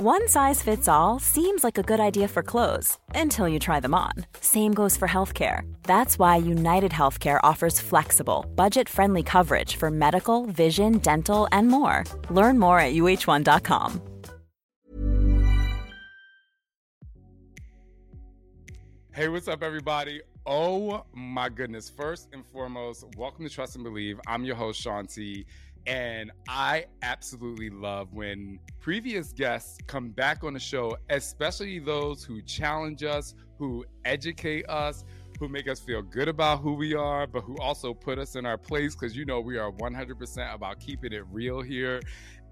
[0.00, 3.94] One size fits all seems like a good idea for clothes until you try them
[3.94, 4.12] on.
[4.42, 5.62] Same goes for healthcare.
[5.84, 12.04] That's why United Healthcare offers flexible, budget friendly coverage for medical, vision, dental, and more.
[12.28, 14.02] Learn more at uh1.com.
[19.14, 20.20] Hey, what's up, everybody?
[20.44, 21.88] Oh my goodness.
[21.88, 24.20] First and foremost, welcome to Trust and Believe.
[24.26, 25.46] I'm your host, Shaun T.
[25.86, 32.42] And I absolutely love when previous guests come back on the show, especially those who
[32.42, 35.04] challenge us, who educate us,
[35.38, 38.46] who make us feel good about who we are, but who also put us in
[38.46, 42.00] our place because you know we are 100% about keeping it real here.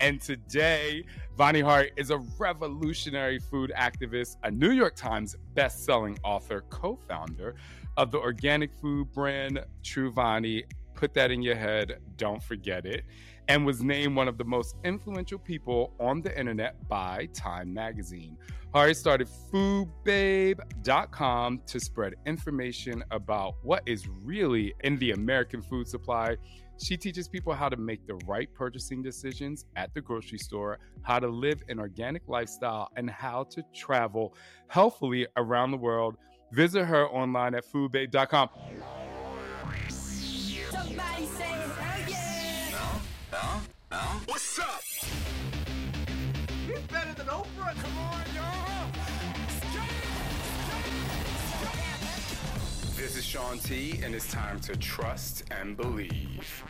[0.01, 1.05] And today,
[1.37, 7.55] Vani Hari is a revolutionary food activist, a New York Times best-selling author, co-founder
[7.97, 10.65] of the organic food brand Truvani,
[10.95, 11.99] put that in your head.
[12.17, 13.05] Don't forget it.
[13.49, 18.39] And was named one of the most influential people on the internet by Time Magazine.
[18.73, 26.37] Hari started foodbabe.com to spread information about what is really in the American food supply.
[26.83, 31.21] She teaches people how to make the right purchasing decisions at the grocery store, how
[31.21, 34.35] to live an organic lifestyle, and how to travel
[34.69, 36.17] healthfully around the world.
[36.51, 38.49] Visit her online at foodbabe.com.
[41.15, 42.77] Somebody say hell yeah!
[43.31, 43.61] Huh?
[43.93, 44.19] Huh?
[44.27, 44.81] What's up?
[46.67, 47.75] He's better than Oprah.
[47.77, 48.91] Come on, y'all.
[52.97, 56.65] This is Shaun T, and it's time to trust and believe.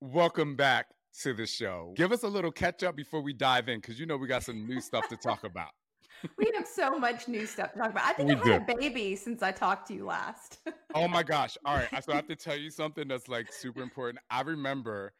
[0.00, 0.86] Welcome back
[1.22, 1.92] to the show.
[1.94, 4.42] Give us a little catch up before we dive in, because you know we got
[4.44, 5.72] some new stuff to talk about.
[6.38, 8.04] We have so much new stuff to talk about.
[8.04, 10.58] I think We I've had a baby since I talked to you last.
[10.94, 11.56] Oh my gosh.
[11.64, 12.04] All right.
[12.04, 14.22] So I have to tell you something that's like super important.
[14.30, 15.14] I remember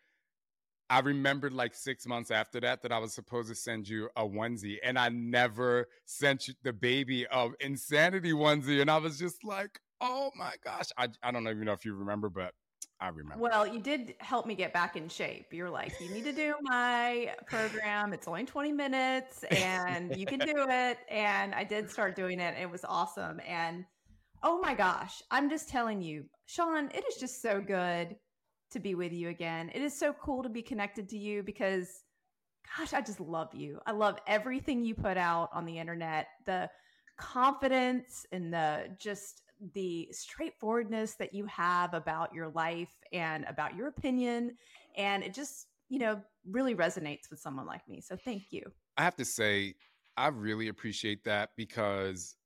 [0.90, 4.22] I remembered like six months after that that I was supposed to send you a
[4.28, 8.82] onesie, and I never sent you the baby of insanity onesie.
[8.82, 10.90] And I was just like, oh my gosh.
[10.98, 12.52] I, I don't even know if you remember, but
[13.02, 13.42] I remember.
[13.42, 15.46] well, you did help me get back in shape.
[15.50, 18.12] You're like, you need to do my program.
[18.12, 20.98] It's only 20 minutes and you can do it.
[21.10, 22.54] And I did start doing it.
[22.60, 23.40] It was awesome.
[23.46, 23.84] And
[24.44, 28.14] oh my gosh, I'm just telling you, Shaun, it is just so good
[28.70, 29.72] to be with you again.
[29.74, 32.04] It is so cool to be connected to you because
[32.78, 33.80] gosh, I just love you.
[33.84, 36.28] I love everything you put out on the internet.
[36.46, 36.70] The
[37.18, 39.42] confidence and the just
[39.74, 44.56] the straightforwardness that you have about your life and about your opinion
[44.96, 48.00] and it just, you know, really resonates with someone like me.
[48.00, 48.62] So thank you.
[48.96, 49.74] I have to say,
[50.16, 52.36] I really appreciate that because,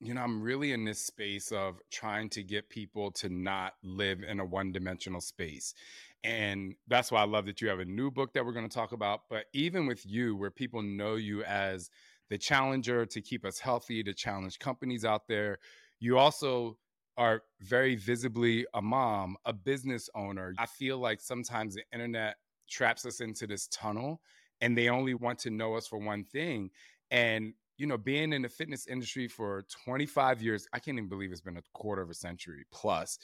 [0.00, 4.22] you know, I'm really in this space of trying to get people to not live
[4.22, 5.74] in a one dimensional space.
[6.22, 8.74] And that's why I love that you have a new book that we're going to
[8.74, 9.22] talk about.
[9.30, 11.90] But even with you, where people know you as
[12.30, 15.58] the challenger to keep us healthy, to challenge companies out there,
[16.04, 16.76] you also
[17.16, 20.52] are very visibly a mom, a business owner.
[20.58, 22.36] I feel like sometimes the internet
[22.68, 24.20] traps us into this tunnel
[24.60, 26.68] and they only want to know us for one thing.
[27.10, 31.32] And, you know, being in the fitness industry for 25 years, I can't even believe
[31.32, 33.18] it's been a quarter of a century plus.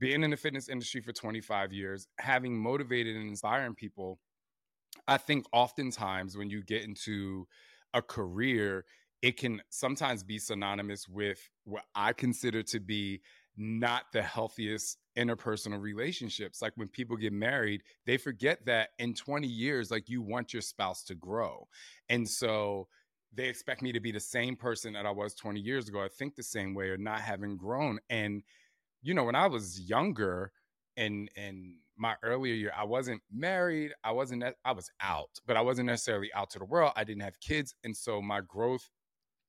[0.00, 4.18] Being in the fitness industry for 25 years, having motivated and inspiring people,
[5.06, 7.46] I think oftentimes when you get into
[7.94, 8.84] a career,
[9.22, 13.20] it can sometimes be synonymous with what I consider to be
[13.56, 16.60] not the healthiest interpersonal relationships.
[16.60, 20.62] Like when people get married, they forget that in 20 years, like you want your
[20.62, 21.66] spouse to grow.
[22.08, 22.88] And so
[23.34, 26.02] they expect me to be the same person that I was 20 years ago.
[26.02, 27.98] I think the same way or not having grown.
[28.10, 28.42] And,
[29.02, 30.52] you know, when I was younger
[30.96, 33.92] and, and, my earlier year, I wasn't married.
[34.04, 36.92] I wasn't, I was out, but I wasn't necessarily out to the world.
[36.94, 37.74] I didn't have kids.
[37.84, 38.86] And so my growth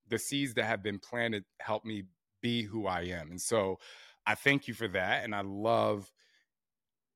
[0.10, 2.04] the seeds that have been planted help me
[2.42, 3.32] be who I am.
[3.32, 3.80] And so
[4.26, 5.24] I thank you for that.
[5.24, 6.12] And I love,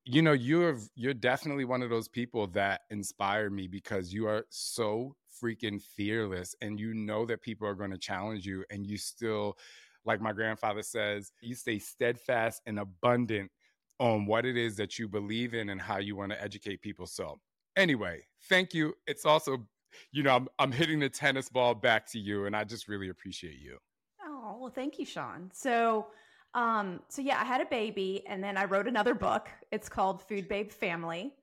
[0.06, 4.46] you know, you're you're definitely one of those people that inspire me because you are
[4.50, 8.98] so freaking fearless and you know that people are going to challenge you and you
[8.98, 9.58] still
[10.06, 13.52] like my grandfather says, you stay steadfast and abundant
[14.00, 17.06] on what it is that you believe in and how you want to educate people.
[17.06, 17.40] So,
[17.76, 18.96] anyway, thank you.
[19.06, 19.68] It's also,
[20.12, 23.10] you know, I'm, I'm hitting the tennis ball back to you, and I just really
[23.10, 23.78] appreciate you.
[24.24, 25.50] Oh, well, thank you, Shaun.
[25.54, 26.08] So,
[26.54, 29.50] um, so yeah, I had a baby and then I wrote another book.
[29.72, 31.34] It's called Food Babe Family.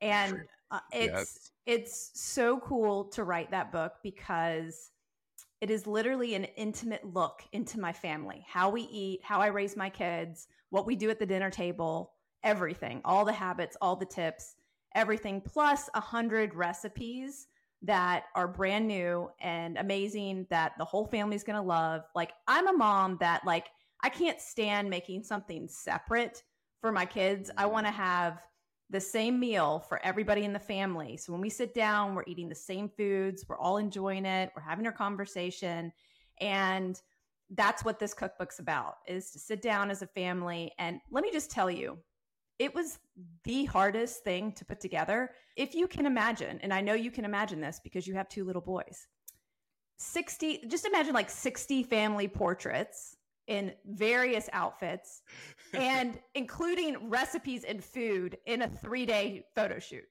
[0.00, 1.50] And uh, it's yes.
[1.66, 4.90] it's so cool to write that book because
[5.60, 9.76] it is literally an intimate look into my family, how we eat, how I raise
[9.76, 14.04] my kids, what we do at the dinner table, everything, all the habits, all the
[14.04, 14.56] tips,
[14.96, 17.46] everything, plus a hundred recipes
[17.82, 22.02] that are brand new and amazing that the whole family's gonna love.
[22.14, 23.68] Like I'm a mom that like
[24.02, 26.42] I can't stand making something separate
[26.80, 27.50] for my kids.
[27.56, 28.42] I want to have
[28.90, 31.16] the same meal for everybody in the family.
[31.16, 34.62] So when we sit down, we're eating the same foods, we're all enjoying it, we're
[34.62, 35.92] having our conversation.
[36.40, 37.00] And
[37.50, 40.72] that's what this cookbook's about is to sit down as a family.
[40.78, 41.98] And let me just tell you,
[42.62, 42.98] it was
[43.44, 45.30] the hardest thing to put together.
[45.56, 48.44] If you can imagine, and I know you can imagine this because you have two
[48.44, 49.06] little boys.
[49.98, 53.16] 60 just imagine like 60 family portraits
[53.46, 55.22] in various outfits
[55.74, 60.04] and including recipes and food in a three day photo shoot.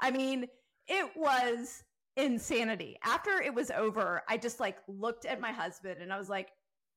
[0.00, 0.46] I mean,
[0.86, 1.82] it was
[2.16, 2.96] insanity.
[3.04, 6.48] After it was over, I just like looked at my husband and I was like,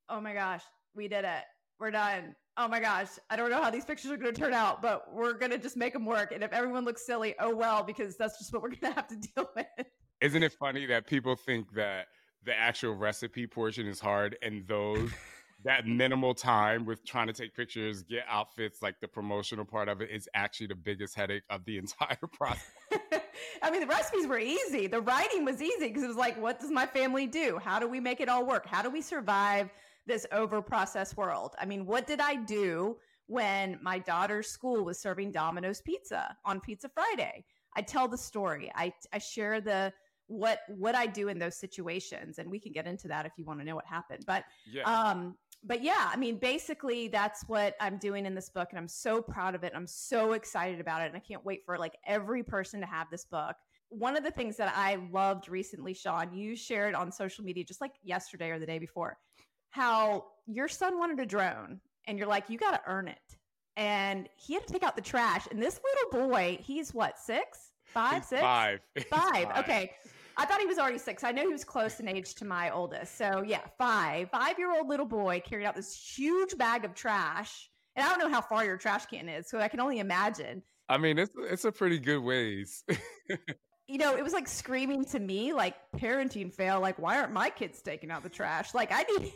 [0.10, 0.64] oh my gosh,
[0.96, 1.44] we did it.
[1.80, 2.36] We're done.
[2.58, 5.14] Oh my gosh, I don't know how these pictures are going to turn out, but
[5.14, 6.34] we're going to just make them work.
[6.34, 9.08] And if everyone looks silly, oh well, because that's just what we're going to have
[9.08, 9.88] to deal with.
[10.20, 12.08] Isn't it funny that people think that
[12.44, 15.12] the actual recipe portion is hard and those
[15.64, 20.02] that minimal time with trying to take pictures, get outfits, like the promotional part of
[20.02, 22.70] it is actually the biggest headache of the entire process.
[23.62, 24.88] I mean, the recipes were easy.
[24.88, 27.60] The writing was easy because it was like, what does my family do?
[27.64, 28.66] How do we make it all work?
[28.66, 29.70] How do we survive
[30.06, 31.56] this over processed world?
[31.60, 36.60] I mean, what did I do when my daughter's school was serving Domino's pizza on
[36.60, 37.46] Pizza Friday?
[37.76, 38.72] I tell the story.
[38.76, 39.94] I, I share the
[40.28, 43.46] what what I do in those situations, and we can get into that if you
[43.46, 44.24] want to know what happened.
[44.26, 44.84] But yeah.
[44.84, 48.88] um, but yeah, I mean, basically, that's what I'm doing in this book, and I'm
[48.88, 49.74] so proud of it.
[49.76, 53.08] I'm so excited about it, and I can't wait for like every person to have
[53.12, 53.56] this book.
[53.90, 57.82] One of the things that I loved recently, Shaun, you shared on social media just
[57.82, 59.18] like yesterday or the day before,
[59.72, 63.38] how your son wanted a drone, and you're like, you got to earn it,
[63.76, 65.48] and he had to take out the trash.
[65.50, 65.80] And this
[66.12, 68.80] little boy, he's what six, five, six, five,
[69.10, 69.48] five.
[69.60, 69.92] Okay.
[70.38, 71.24] I thought he was already six.
[71.24, 73.18] I know he was close in age to my oldest.
[73.18, 74.30] So yeah, five.
[74.32, 77.70] Five year old little boy carried out this huge bag of trash.
[77.96, 80.64] And I don't know how far your trash can is, so I can only imagine.
[80.88, 82.84] I mean, it's it's a pretty good ways.
[83.88, 86.80] you know, it was like screaming to me, like parenting fail.
[86.80, 88.74] Like, why aren't my kids taking out the trash?
[88.74, 89.34] Like, I need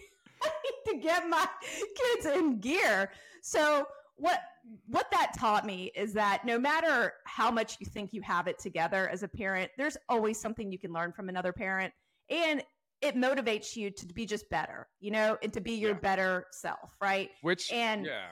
[0.86, 1.48] to get my
[2.14, 3.12] kids in gear.
[3.42, 3.88] So
[4.18, 4.40] what
[4.88, 8.58] what that taught me is that no matter how much you think you have it
[8.58, 11.94] together as a parent, there's always something you can learn from another parent.
[12.30, 12.64] And
[13.02, 16.00] it motivates you to be just better, you know, and to be your yeah.
[16.00, 17.30] better self, right?
[17.42, 18.28] Which and yeah.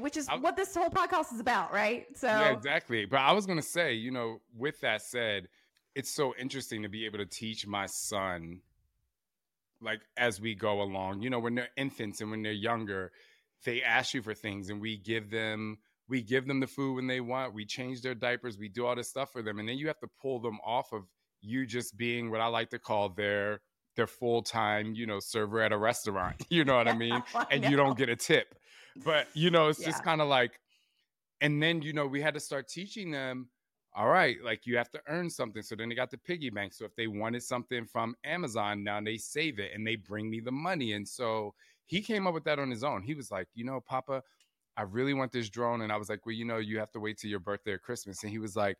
[0.00, 2.04] Which is I, what this whole podcast is about, right?
[2.14, 3.06] So Yeah, exactly.
[3.06, 5.48] But I was gonna say, you know, with that said,
[5.94, 8.60] it's so interesting to be able to teach my son
[9.80, 11.22] like as we go along.
[11.22, 13.12] You know, when they're infants and when they're younger,
[13.64, 15.78] they ask you for things and we give them
[16.08, 18.94] we give them the food when they want we change their diapers we do all
[18.94, 21.02] this stuff for them and then you have to pull them off of
[21.42, 23.60] you just being what i like to call their
[23.96, 27.64] their full-time you know server at a restaurant you know what i mean I and
[27.64, 28.54] you don't get a tip
[29.04, 29.86] but you know it's yeah.
[29.86, 30.60] just kind of like
[31.40, 33.48] and then you know we had to start teaching them
[33.96, 36.72] all right like you have to earn something so then they got the piggy bank
[36.72, 40.38] so if they wanted something from amazon now they save it and they bring me
[40.38, 41.52] the money and so
[41.86, 43.02] he came up with that on his own.
[43.02, 44.22] He was like, you know, Papa,
[44.76, 45.82] I really want this drone.
[45.82, 47.78] And I was like, well, you know, you have to wait till your birthday or
[47.78, 48.22] Christmas.
[48.22, 48.76] And he was like,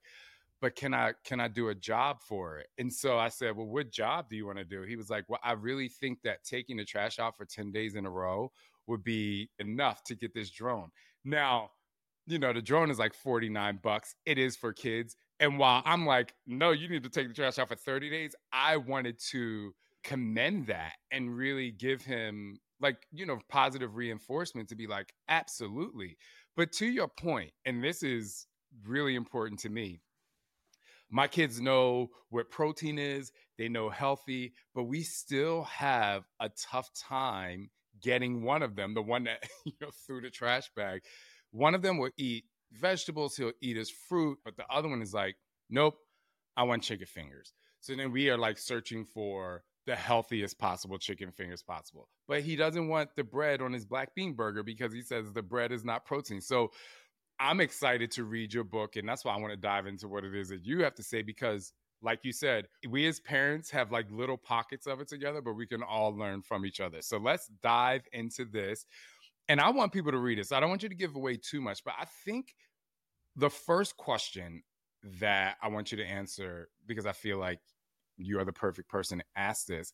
[0.60, 2.68] but can I can I do a job for it?
[2.78, 4.82] And so I said, well, what job do you want to do?
[4.82, 7.94] He was like, well, I really think that taking the trash out for 10 days
[7.94, 8.50] in a row
[8.86, 10.90] would be enough to get this drone.
[11.24, 11.70] Now,
[12.26, 14.14] you know, the drone is like 49 bucks.
[14.24, 15.16] It is for kids.
[15.38, 18.34] And while I'm like, no, you need to take the trash out for 30 days,
[18.52, 19.72] I wanted to
[20.06, 26.16] commend that and really give him like you know positive reinforcement to be like absolutely
[26.56, 28.46] but to your point and this is
[28.86, 30.00] really important to me
[31.10, 36.88] my kids know what protein is they know healthy but we still have a tough
[36.94, 37.68] time
[38.00, 41.00] getting one of them the one that you know threw the trash bag
[41.50, 45.14] one of them will eat vegetables he'll eat his fruit but the other one is
[45.14, 45.36] like
[45.70, 45.96] nope
[46.56, 51.30] i want chicken fingers so then we are like searching for the healthiest possible chicken
[51.30, 52.08] fingers possible.
[52.26, 55.42] But he doesn't want the bread on his black bean burger because he says the
[55.42, 56.40] bread is not protein.
[56.40, 56.72] So
[57.38, 60.24] I'm excited to read your book, and that's why I want to dive into what
[60.24, 61.72] it is that you have to say because
[62.02, 65.66] like you said, we as parents have like little pockets of it together, but we
[65.66, 67.00] can all learn from each other.
[67.00, 68.84] So let's dive into this.
[69.48, 70.44] And I want people to read.
[70.44, 72.54] So I don't want you to give away too much, but I think
[73.36, 74.62] the first question
[75.20, 77.60] that I want you to answer, because I feel like
[78.16, 79.92] you are the perfect person to ask this.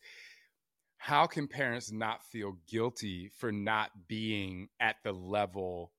[0.96, 5.92] How can parents not feel guilty for not being at the level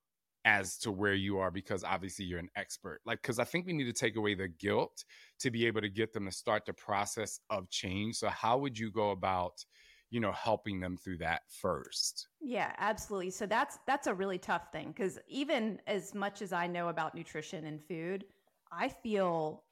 [0.46, 3.74] as to where you are because obviously you're an expert like because i think we
[3.74, 5.06] need to take away the guilt
[5.40, 8.78] to be able to get them to start the process of change so how would
[8.78, 9.64] you go about
[10.14, 12.28] you know helping them through that first.
[12.40, 13.32] Yeah absolutely.
[13.32, 17.16] So that's that's a really tough thing because even as much as i know about
[17.16, 18.26] nutrition and food
[18.72, 19.64] i feel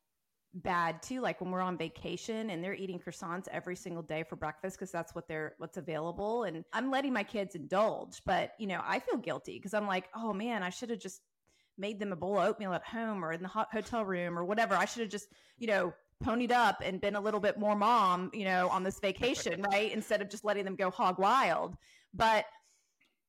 [0.54, 4.36] bad too like when we're on vacation and they're eating croissants every single day for
[4.36, 8.68] breakfast because that's what they're what's available and i'm letting my kids indulge but you
[8.68, 11.22] know i feel guilty because i'm like oh man i should have just
[11.78, 14.46] made them a bowl of oatmeal at home or in the hot hotel room or
[14.46, 14.76] whatever.
[14.76, 18.30] I should have just you know ponied up and been a little bit more mom
[18.34, 21.76] you know on this vacation right instead of just letting them go hog wild
[22.14, 22.46] but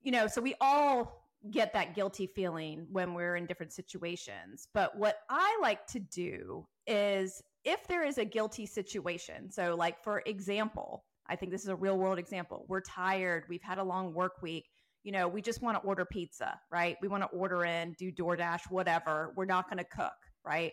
[0.03, 4.69] you know so we all get that guilty feeling when we're in different situations.
[4.73, 10.03] But what I like to do is if there is a guilty situation, so like
[10.03, 12.65] for example, I think this is a real world example.
[12.69, 14.69] We're tired, we've had a long work week.
[15.05, 16.97] You know, we just want to order pizza, right?
[17.03, 19.33] We want to order in, do DoorDash, whatever.
[19.37, 20.13] We're not going to cook,
[20.45, 20.73] right?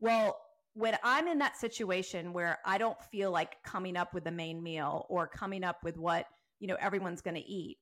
[0.00, 0.38] Well,
[0.78, 4.62] when I'm in that situation where I don't feel like coming up with the main
[4.62, 6.26] meal or coming up with what,
[6.60, 7.78] you know, everyone's going to eat,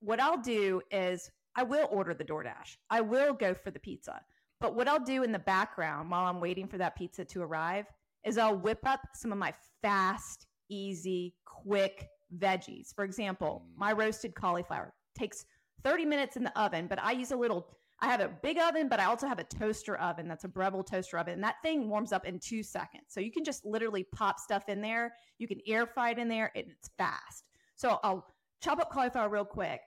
[0.00, 2.78] what I'll do is I will order the DoorDash.
[2.88, 4.18] I will go for the pizza.
[4.62, 7.84] But what I'll do in the background while I'm waiting for that pizza to arrive
[8.24, 12.08] is I'll whip up some of my fast, easy, quick
[12.38, 12.94] veggies.
[12.94, 13.98] For example, my mm.
[13.98, 15.44] roasted cauliflower takes
[15.84, 18.88] 30 minutes in the oven, but I use a little I have a big oven,
[18.88, 21.34] but I also have a toaster oven that's a Breville toaster oven.
[21.34, 23.04] And that thing warms up in two seconds.
[23.08, 25.14] So you can just literally pop stuff in there.
[25.38, 27.44] You can air fry it in there, and it's fast.
[27.76, 28.26] So I'll
[28.60, 29.80] chop up cauliflower real quick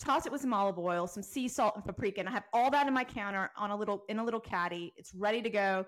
[0.00, 2.70] toss it with some olive oil, some sea salt and paprika, and I have all
[2.70, 4.92] that in my counter on a little in a little caddy.
[4.96, 5.84] It's ready to go.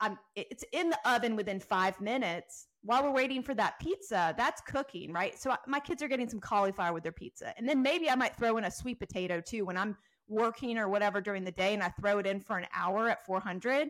[0.00, 2.66] I'm it's in the oven within five minutes.
[2.82, 5.38] While we're waiting for that pizza, that's cooking, right?
[5.38, 8.36] So my kids are getting some cauliflower with their pizza, and then maybe I might
[8.36, 9.96] throw in a sweet potato too when I'm
[10.28, 13.24] working or whatever during the day, and I throw it in for an hour at
[13.26, 13.88] 400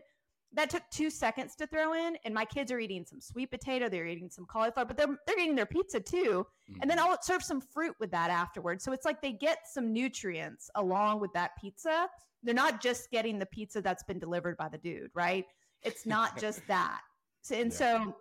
[0.55, 3.89] that took two seconds to throw in and my kids are eating some sweet potato
[3.89, 6.81] they're eating some cauliflower but they're, they're eating their pizza too mm-hmm.
[6.81, 7.11] and then mm-hmm.
[7.11, 11.19] i'll serve some fruit with that afterwards so it's like they get some nutrients along
[11.19, 12.07] with that pizza
[12.43, 15.45] they're not just getting the pizza that's been delivered by the dude right
[15.81, 17.01] it's not just that
[17.41, 17.77] so, and yeah.
[17.77, 18.15] so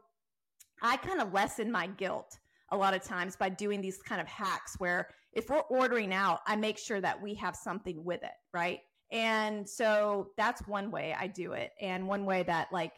[0.82, 2.38] i kind of lessen my guilt
[2.70, 6.40] a lot of times by doing these kind of hacks where if we're ordering out
[6.46, 8.80] i make sure that we have something with it right
[9.12, 11.72] and so that's one way I do it.
[11.80, 12.94] And one way that like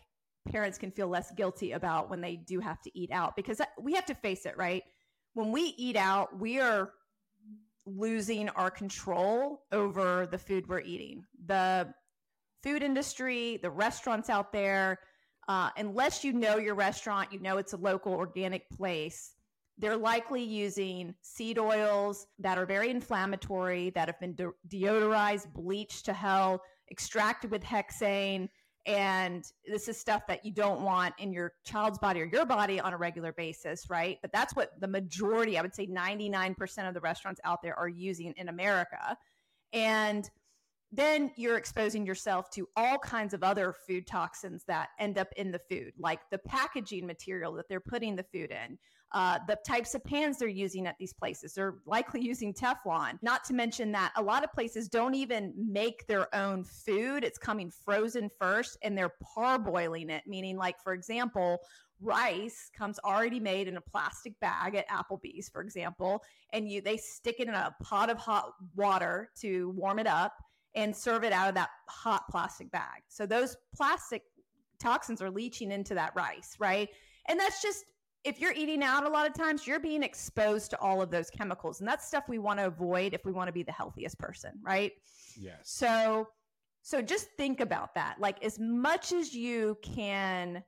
[0.48, 3.94] parents can feel less guilty about when they do have to eat out because we
[3.94, 4.84] have to face it, right?
[5.34, 6.92] When we eat out, we are
[7.84, 11.24] losing our control over the food we're eating.
[11.46, 11.92] The
[12.62, 15.00] food industry, the restaurants out there,
[15.48, 19.33] uh, unless you know your restaurant, you know it's a local organic place,
[19.78, 26.04] they're likely using seed oils that are very inflammatory, that have been de- deodorized, bleached
[26.06, 28.48] to hell, extracted with hexane.
[28.86, 32.78] And this is stuff that you don't want in your child's body or your body
[32.78, 34.18] on a regular basis, right?
[34.20, 37.88] But that's what the majority, I would say 99% of the restaurants out there are
[37.88, 39.16] using in America.
[39.72, 40.28] And
[40.92, 45.50] then you're exposing yourself to all kinds of other food toxins that end up in
[45.50, 48.78] the food, like the packaging material that they're putting the food in,
[49.12, 51.54] uh, the types of pans they're using at these places.
[51.54, 53.18] They're likely using Teflon.
[53.22, 57.22] Not to mention that a lot of places don't even make their own food.
[57.22, 61.58] It's coming frozen first and they're parboiling it, meaning, like, for example,
[62.00, 66.96] rice comes already made in a plastic bag at Applebee's, for example, and you they
[66.96, 70.34] stick it in a pot of hot water to warm it up
[70.74, 73.02] and serve it out of that hot plastic bag.
[73.08, 74.22] So those plastic
[74.80, 76.88] toxins are leaching into that rice, right?
[77.28, 77.84] And that's just
[78.24, 81.28] if you're eating out a lot of times, you're being exposed to all of those
[81.28, 81.80] chemicals.
[81.80, 84.52] And that's stuff we want to avoid if we want to be the healthiest person,
[84.62, 84.92] right?
[85.38, 85.58] Yes.
[85.64, 86.28] So
[86.82, 88.16] so just think about that.
[88.20, 90.62] Like as much as you can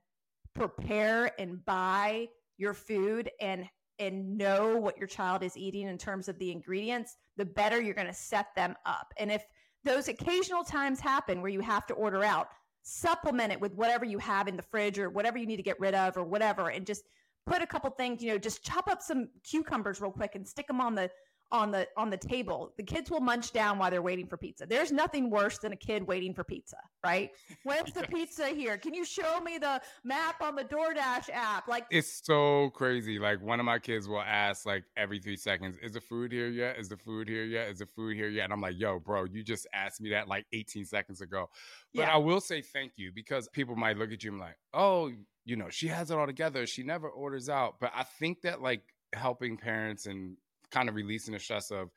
[0.55, 3.65] prepare and buy your food and
[3.99, 7.95] and know what your child is eating in terms of the ingredients, the better you're
[7.95, 9.11] going to set them up.
[9.17, 9.43] And if
[9.83, 12.49] those occasional times happen where you have to order out,
[12.83, 15.79] supplement it with whatever you have in the fridge or whatever you need to get
[15.79, 17.03] rid of or whatever and just
[17.47, 20.67] put a couple things, you know, just chop up some cucumbers real quick and stick
[20.67, 21.09] them on the
[21.51, 22.73] on the on the table.
[22.77, 24.65] The kids will munch down while they're waiting for pizza.
[24.65, 27.31] There's nothing worse than a kid waiting for pizza, right?
[27.63, 28.77] When's the pizza here?
[28.77, 31.67] Can you show me the map on the DoorDash app?
[31.67, 33.17] Like it's so crazy.
[33.19, 36.49] Like one of my kids will ask like every three seconds, "Is the food here
[36.49, 36.77] yet?
[36.77, 37.69] Is the food here yet?
[37.69, 40.27] Is the food here yet?" And I'm like, "Yo, bro, you just asked me that
[40.27, 41.49] like 18 seconds ago."
[41.93, 42.13] But Yeah.
[42.13, 45.11] I will say thank you because people might look at you and be like, "Oh,
[45.45, 46.67] you know, she has it all together.
[46.67, 50.35] She never orders out." But I think that like helping parents and
[50.71, 51.89] kind of releasing the stress of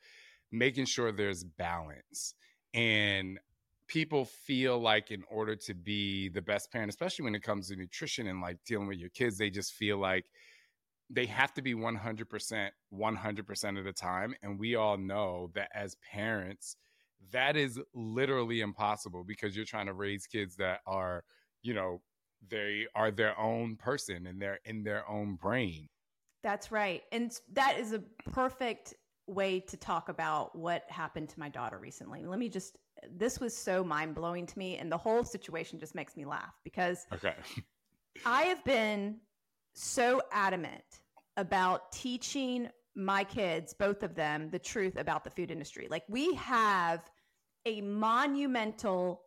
[0.51, 2.35] making sure there's balance
[2.73, 3.39] and
[3.87, 7.75] people feel like in order to be the best parent especially when it comes to
[7.75, 10.25] nutrition and like dealing with your kids they just feel like
[11.09, 15.95] they have to be 100% 100% of the time and we all know that as
[16.09, 16.77] parents
[17.31, 21.23] that is literally impossible because you're trying to raise kids that are
[21.61, 22.01] you know
[22.49, 25.87] they are their own person and they're in their own brain
[26.43, 27.03] That's right.
[27.11, 27.99] And that is a
[28.31, 28.93] perfect
[29.27, 32.25] way to talk about what happened to my daughter recently.
[32.25, 32.77] Let me just,
[33.09, 34.77] this was so mind blowing to me.
[34.77, 37.35] And the whole situation just makes me laugh because okay
[38.25, 39.17] I have been
[39.73, 40.83] so adamant
[41.37, 45.87] about teaching my kids, both of them, the truth about the food industry.
[45.89, 47.09] Like we have
[47.65, 49.21] a monumental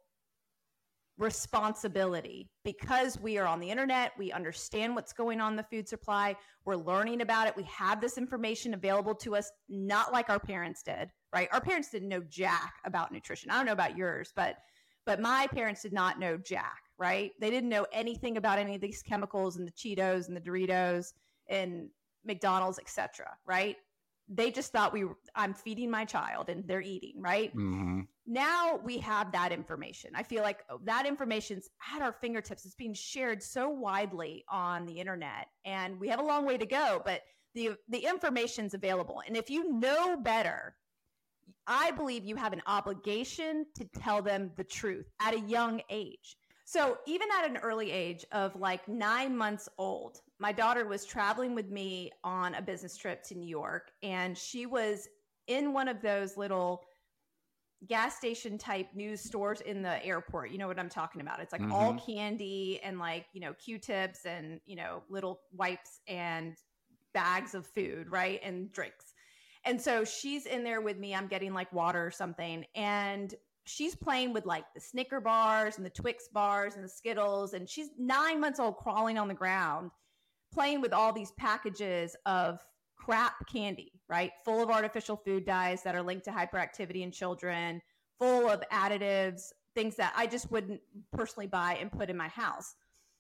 [1.19, 6.35] responsibility because we are on the internet, we understand what's going on the food supply,
[6.65, 10.83] we're learning about it, we have this information available to us not like our parents
[10.83, 11.49] did, right?
[11.53, 13.51] Our parents didn't know jack about nutrition.
[13.51, 14.57] I don't know about yours, but
[15.07, 17.33] but my parents did not know jack, right?
[17.39, 21.13] They didn't know anything about any of these chemicals and the Cheetos and the Doritos
[21.49, 21.91] and
[22.25, 23.77] McDonald's, etc., right?
[24.29, 27.53] They just thought we were, I'm feeding my child and they're eating, right?
[27.53, 30.13] hmm now we have that information.
[30.15, 32.65] I feel like oh, that information's at our fingertips.
[32.65, 36.67] It's being shared so widely on the internet, and we have a long way to
[36.67, 37.03] go.
[37.05, 37.23] But
[37.55, 40.75] the the information's available, and if you know better,
[41.67, 46.37] I believe you have an obligation to tell them the truth at a young age.
[46.65, 51.55] So even at an early age of like nine months old, my daughter was traveling
[51.55, 55.09] with me on a business trip to New York, and she was
[55.47, 56.81] in one of those little
[57.89, 60.51] gas station type news stores in the airport.
[60.51, 61.41] You know what I'm talking about?
[61.41, 62.13] It's like all mm-hmm.
[62.13, 66.57] candy and like, you know, Q-tips and, you know, little wipes and
[67.13, 68.41] bags of food, right?
[68.43, 69.15] And drinks.
[69.65, 71.15] And so she's in there with me.
[71.15, 72.65] I'm getting like water or something.
[72.75, 77.55] And she's playing with like the Snicker bars and the Twix bars and the Skittles.
[77.55, 79.91] And she's nine months old, crawling on the ground,
[80.53, 82.61] playing with all these packages of
[82.97, 84.33] crap candy, right?
[84.45, 87.81] Full of artificial food dyes that are linked to hyperactivity in children,
[88.19, 89.43] full of additives,
[89.75, 90.81] things that I just wouldn't
[91.13, 92.75] personally buy and put in my house.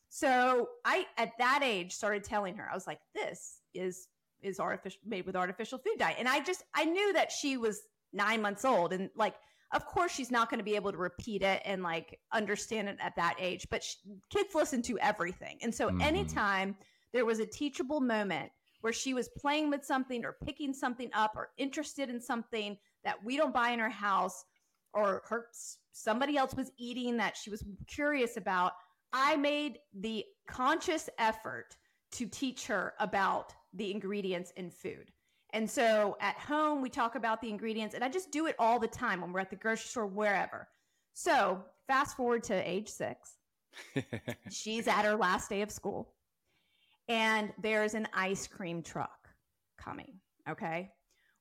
[0.08, 4.08] So I, at that age, started telling her, I was like, this is
[4.42, 6.14] is artificial made with artificial food dye.
[6.18, 7.80] And I just I knew that she was
[8.12, 8.92] nine months old.
[8.92, 9.34] And like,
[9.72, 12.98] of course, she's not going to be able to repeat it and like understand it
[13.00, 13.66] at that age.
[13.70, 13.96] But sh-
[14.30, 15.58] kids listen to everything.
[15.62, 16.02] And so Mhm.
[16.02, 16.76] anytime
[17.12, 18.52] there was a teachable moment
[18.84, 23.16] where she was playing with something or picking something up or interested in something that
[23.24, 24.44] we don't buy in her house
[24.92, 25.46] or her
[25.92, 28.72] somebody else was eating that she was curious about
[29.14, 31.76] i made the conscious effort
[32.12, 35.10] to teach her about the ingredients in food.
[35.52, 38.78] And so at home we talk about the ingredients and i just do it all
[38.78, 40.68] the time when we're at the grocery store wherever.
[41.14, 43.38] So fast forward to age six.
[44.50, 46.12] She's at her last day of school
[47.08, 49.28] and there's an ice cream truck
[49.78, 50.14] coming.
[50.48, 50.90] Okay.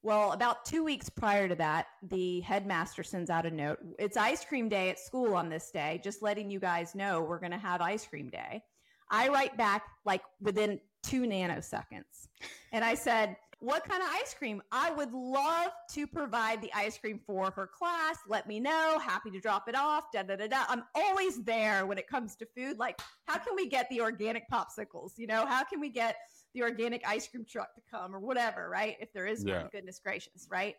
[0.02, 3.80] Well, about two weeks prior to that, the headmaster sends out a note.
[3.98, 7.40] It's ice cream day at school on this day, just letting you guys know we're
[7.40, 8.62] going to have ice cream day.
[9.10, 12.28] I write back like within two nanoseconds.
[12.74, 14.62] And I said, What kind of ice cream?
[14.74, 18.18] I would love to provide the ice cream for her class.
[18.28, 19.00] Let me know.
[19.00, 20.12] Happy to drop it off.
[20.12, 20.66] Da da da da.
[20.68, 22.78] I'm always there when it comes to food.
[22.78, 25.14] Like, how can we get the organic popsicles?
[25.18, 26.18] You know, how can we get
[26.54, 28.98] the organic ice cream truck to come or whatever, right?
[29.00, 29.62] If there is Yeah.
[29.62, 30.76] one, goodness gracious, right?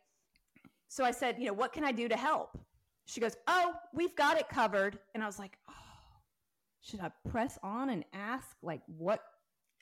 [0.88, 2.58] So I said, you know, what can I do to help?
[3.06, 4.98] She goes, oh, we've got it covered.
[5.14, 5.72] And I was like, oh,
[6.82, 9.20] should I press on and ask, like, what?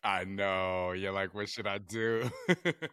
[0.04, 0.92] I know.
[0.92, 2.28] You're like, what should I do?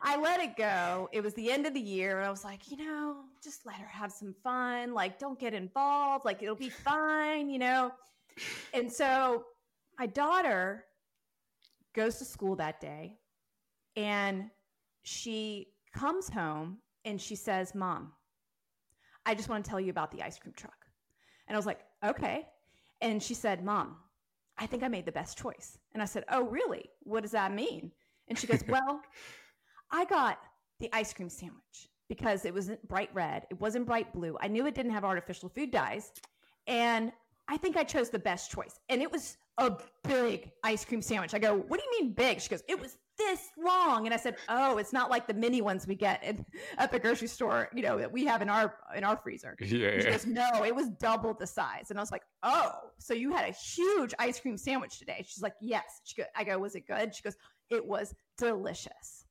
[0.01, 1.09] I let it go.
[1.11, 2.17] It was the end of the year.
[2.17, 4.93] And I was like, you know, just let her have some fun.
[4.93, 6.23] Like, don't get involved.
[6.23, 7.91] Like, it'll be fine, you know?
[8.73, 9.45] And so
[9.97, 10.85] my daughter
[11.93, 13.17] goes to school that day
[13.95, 14.49] and
[15.01, 18.11] she comes home and she says, Mom,
[19.25, 20.85] I just want to tell you about the ice cream truck.
[21.47, 22.47] And I was like, okay.
[23.01, 23.97] And she said, Mom,
[24.59, 25.77] I think I made the best choice.
[25.93, 26.89] And I said, Oh, really?
[27.03, 27.91] What does that mean?
[28.27, 29.01] And she goes, Well,
[29.91, 30.39] I got
[30.79, 34.37] the ice cream sandwich because it wasn't bright red, it wasn't bright blue.
[34.41, 36.11] I knew it didn't have artificial food dyes.
[36.67, 37.11] And
[37.47, 38.79] I think I chose the best choice.
[38.89, 39.71] And it was a
[40.03, 41.33] big ice cream sandwich.
[41.33, 42.41] I go, What do you mean big?
[42.41, 44.05] She goes, It was this long.
[44.05, 46.43] And I said, Oh, it's not like the mini ones we get in,
[46.79, 49.55] at the grocery store, you know, that we have in our in our freezer.
[49.69, 49.89] Yeah.
[49.89, 51.91] And she goes, No, it was double the size.
[51.91, 55.23] And I was like, Oh, so you had a huge ice cream sandwich today.
[55.27, 56.01] She's like, Yes.
[56.05, 57.13] She go, I go, Was it good?
[57.13, 57.35] She goes,
[57.69, 59.25] It was delicious.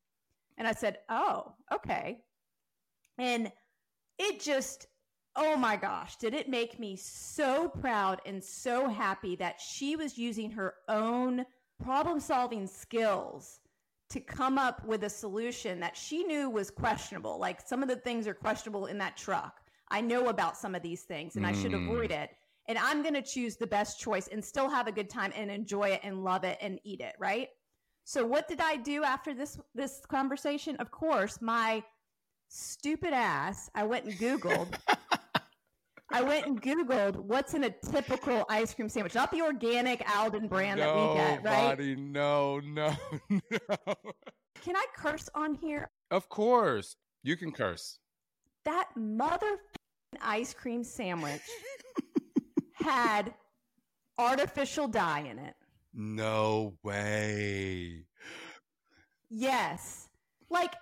[0.56, 2.18] And I said, Oh, okay.
[3.18, 3.50] And
[4.18, 4.86] it just,
[5.34, 10.18] oh my gosh, did it make me so proud and so happy that she was
[10.18, 11.44] using her own
[11.82, 13.60] problem solving skills
[14.10, 17.38] to come up with a solution that she knew was questionable.
[17.38, 19.60] Like some of the things are questionable in that truck.
[19.90, 21.84] I know about some of these things and I should Mm.
[21.84, 22.30] avoid it.
[22.68, 25.50] And I'm going to choose the best choice and still have a good time and
[25.50, 27.48] enjoy it and love it and eat it, right?
[28.04, 30.76] So what did I do after this this conversation?
[30.76, 31.82] Of course, my
[32.48, 34.68] stupid ass, I went and googled
[36.10, 40.48] I went and googled what's in a typical ice cream sandwich, not the organic Alden
[40.48, 41.98] brand that we get, right?
[41.98, 42.94] No, no,
[43.30, 43.94] no.
[44.62, 45.90] Can I curse on here?
[46.10, 47.98] Of course, you can curse.
[48.64, 49.58] That mother
[50.22, 51.42] ice cream sandwich
[52.72, 53.34] had
[54.16, 55.54] artificial dye in it.
[55.92, 58.04] No way.
[59.28, 60.08] Yes.
[60.48, 60.74] Like,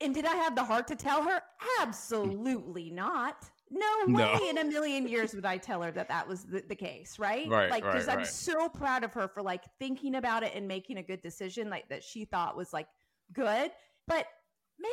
[0.00, 1.40] and did I have the heart to tell her?
[1.80, 3.50] Absolutely not.
[3.70, 4.48] No way No.
[4.48, 7.48] in a million years would I tell her that that was the, the case, right?
[7.48, 8.26] Right, Like, right, I'm right.
[8.26, 11.88] so proud of her for like thinking about it and making a good decision, like
[11.88, 12.88] that she thought was like
[13.32, 13.70] good.
[14.08, 14.26] But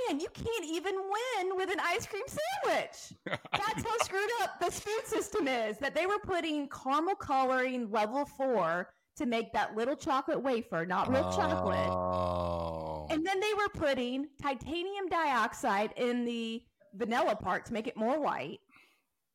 [0.09, 3.13] man, you can't even win with an ice cream sandwich.
[3.25, 5.77] That's how screwed up this food system is.
[5.79, 11.09] That they were putting caramel coloring level four to make that little chocolate wafer, not
[11.09, 11.89] real chocolate.
[11.89, 13.07] Oh.
[13.09, 16.61] And then they were putting titanium dioxide in the
[16.93, 18.59] vanilla part to make it more white.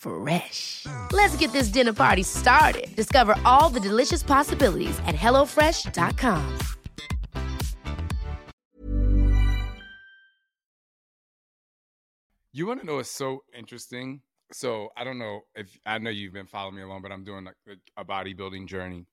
[0.00, 0.86] Fresh.
[1.12, 2.94] Let's get this dinner party started.
[2.96, 6.58] Discover all the delicious possibilities at hellofresh.com.
[12.52, 14.22] You want to know what's so interesting?
[14.52, 17.44] So I don't know if I know you've been following me along, but I'm doing
[17.44, 19.06] like a, a bodybuilding journey.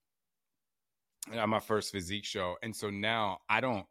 [1.32, 3.86] And I'm my first physique show, and so now I don't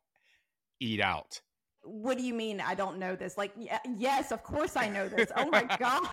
[0.80, 1.40] eat out.
[1.82, 2.60] What do you mean?
[2.60, 3.36] I don't know this.
[3.36, 5.30] Like, y- yes, of course I know this.
[5.36, 6.08] Oh my god.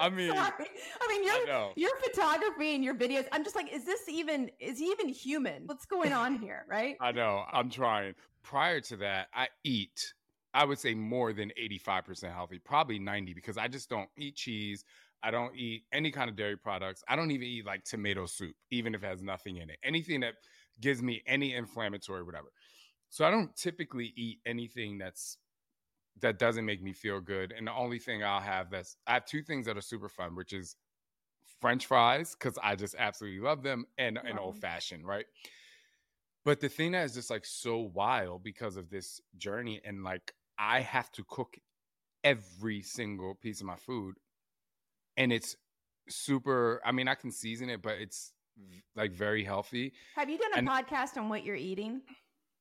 [0.00, 0.68] I mean, Sorry.
[1.00, 1.72] I mean, your know.
[1.76, 3.26] your photography and your videos.
[3.32, 4.50] I'm just like, is this even?
[4.60, 5.66] Is he even human?
[5.66, 6.64] What's going on here?
[6.68, 6.96] Right?
[7.00, 7.44] I know.
[7.52, 8.14] I'm trying.
[8.42, 10.14] Prior to that, I eat,
[10.52, 14.84] I would say more than 85% healthy, probably 90, because I just don't eat cheese.
[15.22, 17.04] I don't eat any kind of dairy products.
[17.08, 19.78] I don't even eat like tomato soup, even if it has nothing in it.
[19.84, 20.34] Anything that
[20.80, 22.48] gives me any inflammatory, whatever.
[23.08, 25.36] So I don't typically eat anything that's
[26.20, 27.52] that doesn't make me feel good.
[27.56, 30.34] And the only thing I'll have that's I have two things that are super fun,
[30.36, 30.76] which is
[31.60, 35.26] French fries, because I just absolutely love them, and an old fashioned, right?
[36.44, 40.32] But the thing that is just like so wild because of this journey, and like
[40.58, 41.56] I have to cook
[42.24, 44.16] every single piece of my food,
[45.16, 45.56] and it's
[46.08, 46.80] super.
[46.84, 48.32] I mean, I can season it, but it's
[48.96, 49.92] like very healthy.
[50.16, 52.02] Have you done a And- podcast on what you're eating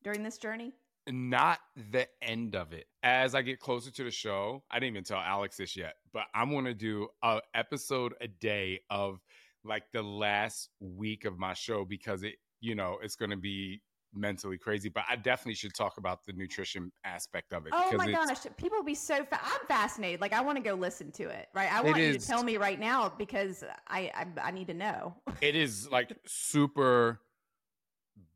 [0.04, 0.74] during this journey?
[1.08, 1.60] Not
[1.92, 2.86] the end of it.
[3.04, 6.26] As I get closer to the show, I didn't even tell Alex this yet, but
[6.36, 9.20] I'm gonna do a episode a day of
[9.64, 13.82] like the last week of my show because it, you know, it's gonna be
[14.14, 14.90] mentally crazy.
[14.90, 17.74] But I definitely should talk about the nutrition aspect of it.
[17.76, 19.24] Oh my gosh, people will be so.
[19.26, 20.22] Fa- I'm fascinated.
[20.22, 21.48] Like, I want to go listen to it.
[21.54, 21.72] Right?
[21.72, 22.24] I want you is.
[22.24, 25.16] to tell me right now because I I, I need to know.
[25.42, 27.22] it is like super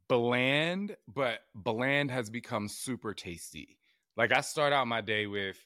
[0.08, 3.78] bland, but bland has become super tasty.
[4.18, 5.58] Like I start out my day with,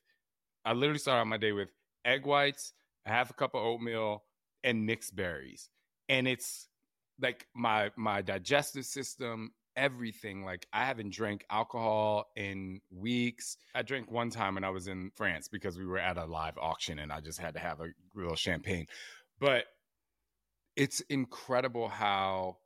[0.65, 1.69] I literally start out my day with
[2.05, 2.73] egg whites,
[3.05, 4.23] a half a cup of oatmeal,
[4.63, 5.69] and mixed berries,
[6.09, 6.67] and it's
[7.21, 10.43] like my my digestive system, everything.
[10.43, 13.57] Like I haven't drank alcohol in weeks.
[13.75, 16.57] I drank one time when I was in France because we were at a live
[16.57, 18.87] auction, and I just had to have a real champagne,
[19.39, 19.65] but
[20.75, 22.57] it's incredible how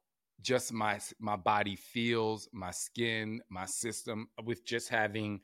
[0.44, 5.40] just my my body feels my skin my system with just having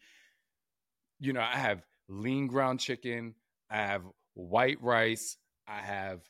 [1.20, 3.34] you know i have lean ground chicken
[3.72, 4.04] i have
[4.40, 5.38] white rice.
[5.68, 6.22] I have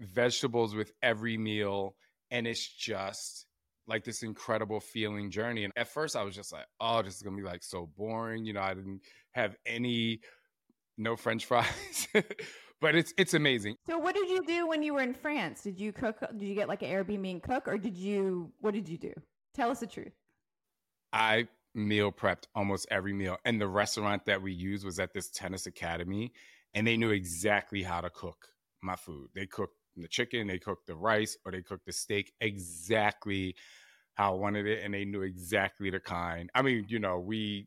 [0.00, 1.94] vegetables with every meal.
[2.30, 3.46] And it's just
[3.86, 5.64] like this incredible feeling journey.
[5.64, 7.90] And at first, I was just like, oh, this is going to be like so
[7.96, 8.44] boring.
[8.44, 9.00] You know, I didn't
[9.32, 10.20] have any,
[10.96, 12.08] no French fries.
[12.80, 13.76] but it's it's amazing.
[13.86, 15.62] So what did you do when you were in France?
[15.62, 18.74] Did you cook did you get like an Airbnb and cook or did you what
[18.74, 19.12] did you do?
[19.54, 20.12] Tell us the truth.
[21.12, 23.36] I meal prepped almost every meal.
[23.44, 26.32] And the restaurant that we used was at this tennis academy
[26.74, 28.48] and they knew exactly how to cook
[28.82, 29.28] my food.
[29.34, 33.54] They cooked the chicken, they cooked the rice, or they cooked the steak exactly
[34.14, 36.50] how I wanted it, and they knew exactly the kind.
[36.54, 37.66] I mean, you know, we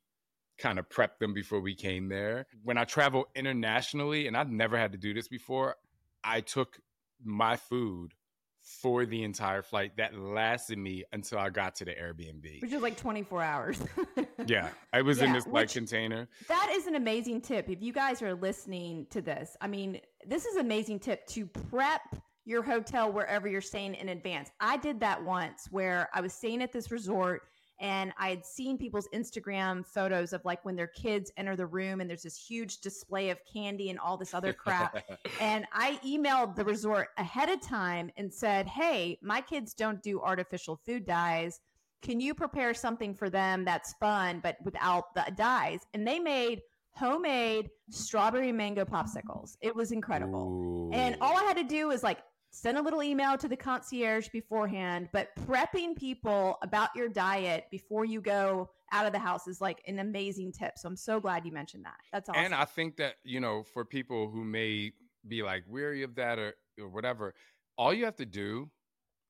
[0.63, 2.47] kind of prepped them before we came there.
[2.63, 5.75] When I travel internationally, and I've never had to do this before,
[6.23, 6.79] I took
[7.21, 8.13] my food
[8.61, 12.61] for the entire flight that lasted me until I got to the Airbnb.
[12.61, 13.77] Which is like 24 hours.
[14.47, 14.69] yeah.
[14.93, 16.29] I was yeah, in this like container.
[16.47, 17.69] That is an amazing tip.
[17.69, 21.45] If you guys are listening to this, I mean, this is an amazing tip to
[21.45, 24.49] prep your hotel wherever you're staying in advance.
[24.61, 27.43] I did that once where I was staying at this resort
[27.83, 31.99] and I had seen people's Instagram photos of like when their kids enter the room
[31.99, 35.03] and there's this huge display of candy and all this other crap.
[35.41, 40.21] and I emailed the resort ahead of time and said, Hey, my kids don't do
[40.21, 41.59] artificial food dyes.
[42.01, 45.81] Can you prepare something for them that's fun, but without the dyes?
[45.93, 46.61] And they made
[46.95, 49.57] homemade strawberry mango popsicles.
[49.59, 50.89] It was incredible.
[50.89, 50.95] Ooh.
[50.95, 52.19] And all I had to do was like
[52.53, 58.05] send a little email to the concierge beforehand, but prepping people about your diet before
[58.05, 60.73] you go out of the house is like an amazing tip.
[60.77, 61.95] So I'm so glad you mentioned that.
[62.11, 62.43] That's awesome.
[62.43, 64.91] And I think that, you know, for people who may
[65.27, 67.33] be like weary of that or, or whatever,
[67.75, 68.69] all you have to do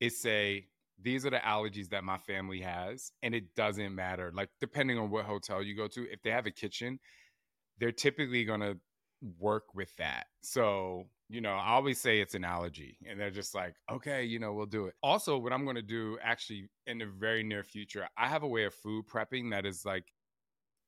[0.01, 0.67] is say,
[1.01, 3.13] these are the allergies that my family has.
[3.23, 4.33] And it doesn't matter.
[4.35, 6.99] Like, depending on what hotel you go to, if they have a kitchen,
[7.79, 8.77] they're typically going to
[9.39, 10.25] work with that.
[10.41, 14.37] So you know, I always say it's an allergy, and they're just like, okay, you
[14.37, 14.93] know, we'll do it.
[15.01, 18.47] Also, what I'm going to do actually in the very near future, I have a
[18.47, 20.05] way of food prepping that is like,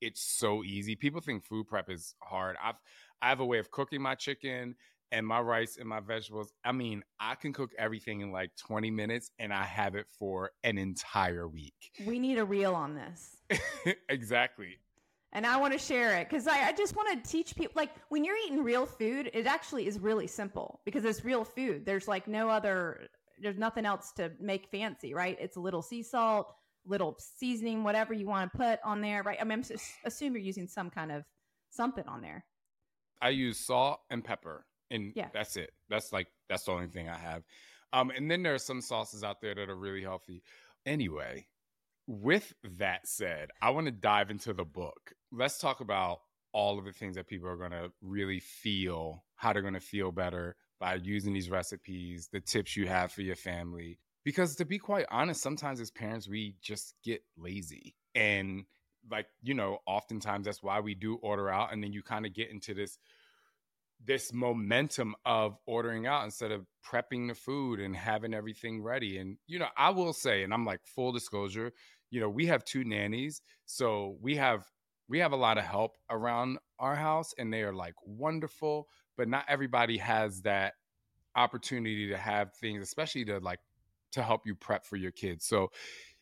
[0.00, 0.94] it's so easy.
[0.94, 2.56] People think food prep is hard.
[2.62, 2.76] I've
[3.20, 4.76] I have a way of cooking my chicken
[5.10, 6.52] and my rice and my vegetables.
[6.64, 10.52] I mean, I can cook everything in like 20 minutes and I have it for
[10.62, 11.92] an entire week.
[12.06, 13.38] We need a reel on this.
[14.08, 14.76] exactly
[15.36, 17.90] and I want to share it because I, I, just want to teach people like
[18.08, 21.84] when you're eating real food, it actually is really simple because it's real food.
[21.84, 23.06] There's like no other,
[23.42, 25.36] there's nothing else to make fancy, right?
[25.38, 26.54] It's a little sea salt,
[26.86, 29.36] little seasoning, whatever you want to put on there, right?
[29.38, 31.22] I mean, I'm just, assume you're using some kind of
[31.68, 32.42] something on there.
[33.20, 35.28] I use salt and pepper, and yeah.
[35.34, 35.72] that's it.
[35.90, 37.42] That's like that's the only thing I have.
[37.92, 40.42] Um, and then there are some sauces out there that are really healthy.
[40.84, 41.46] Anyway,
[42.06, 45.12] with that said, I want to dive into the book.
[45.32, 46.20] Let's talk about
[46.52, 49.80] all of the things that people are going to really feel, how they're going to
[49.80, 53.98] feel better by using these recipes, the tips you have for your family.
[54.24, 57.94] Because to be quite honest, sometimes as parents, we just get lazy.
[58.14, 58.64] And
[59.10, 61.72] like, you know, oftentimes that's why we do order out.
[61.72, 62.98] And then you kind of get into this
[64.04, 69.18] this momentum of ordering out instead of prepping the food and having everything ready.
[69.18, 71.72] And, you know, I will say, and I'm like full disclosure,
[72.16, 74.64] you know, we have two nannies, so we have
[75.06, 79.28] we have a lot of help around our house and they are like wonderful, but
[79.28, 80.72] not everybody has that
[81.36, 83.60] opportunity to have things, especially to like
[84.12, 85.44] to help you prep for your kids.
[85.44, 85.70] So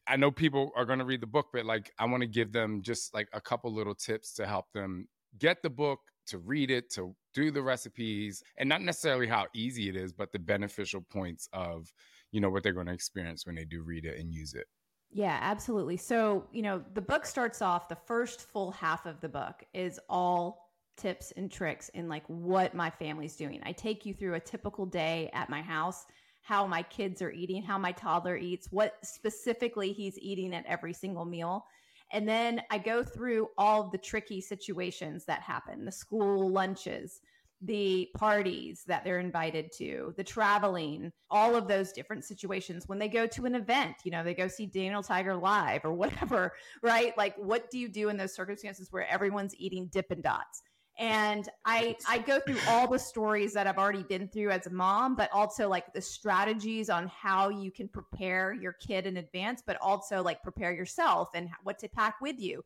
[0.09, 2.51] I know people are going to read the book, but like I want to give
[2.51, 5.07] them just like a couple little tips to help them
[5.39, 9.89] get the book, to read it, to do the recipes, and not necessarily how easy
[9.89, 11.93] it is, but the beneficial points of,
[12.33, 14.67] you know, what they're going to experience when they do read it and use it.
[15.15, 15.97] Yeah, absolutely.
[15.97, 20.01] So, you know, the book starts off, the first full half of the book is
[20.09, 23.61] all tips and tricks in like what my family's doing.
[23.65, 26.05] I take you through a typical day at my house,
[26.43, 30.93] how my kids are eating, how my toddler eats, what specifically he's eating at every
[30.93, 31.65] single meal.
[32.11, 37.21] And then I go through all the tricky situations that happen, the school lunches,
[37.65, 42.87] the parties that they're invited to, the traveling, all of those different situations.
[42.87, 45.93] When they go to an event, you know, they go see Daniel Tiger live or
[45.95, 47.17] whatever, right?
[47.17, 50.63] Like, what do you do in those circumstances where everyone's eating Dippin' Dots?
[50.97, 54.71] And I I go through all the stories that I've already been through as a
[54.71, 59.61] mom, but also like the strategies on how you can prepare your kid in advance,
[59.67, 62.63] but also like prepare yourself and what to pack with you.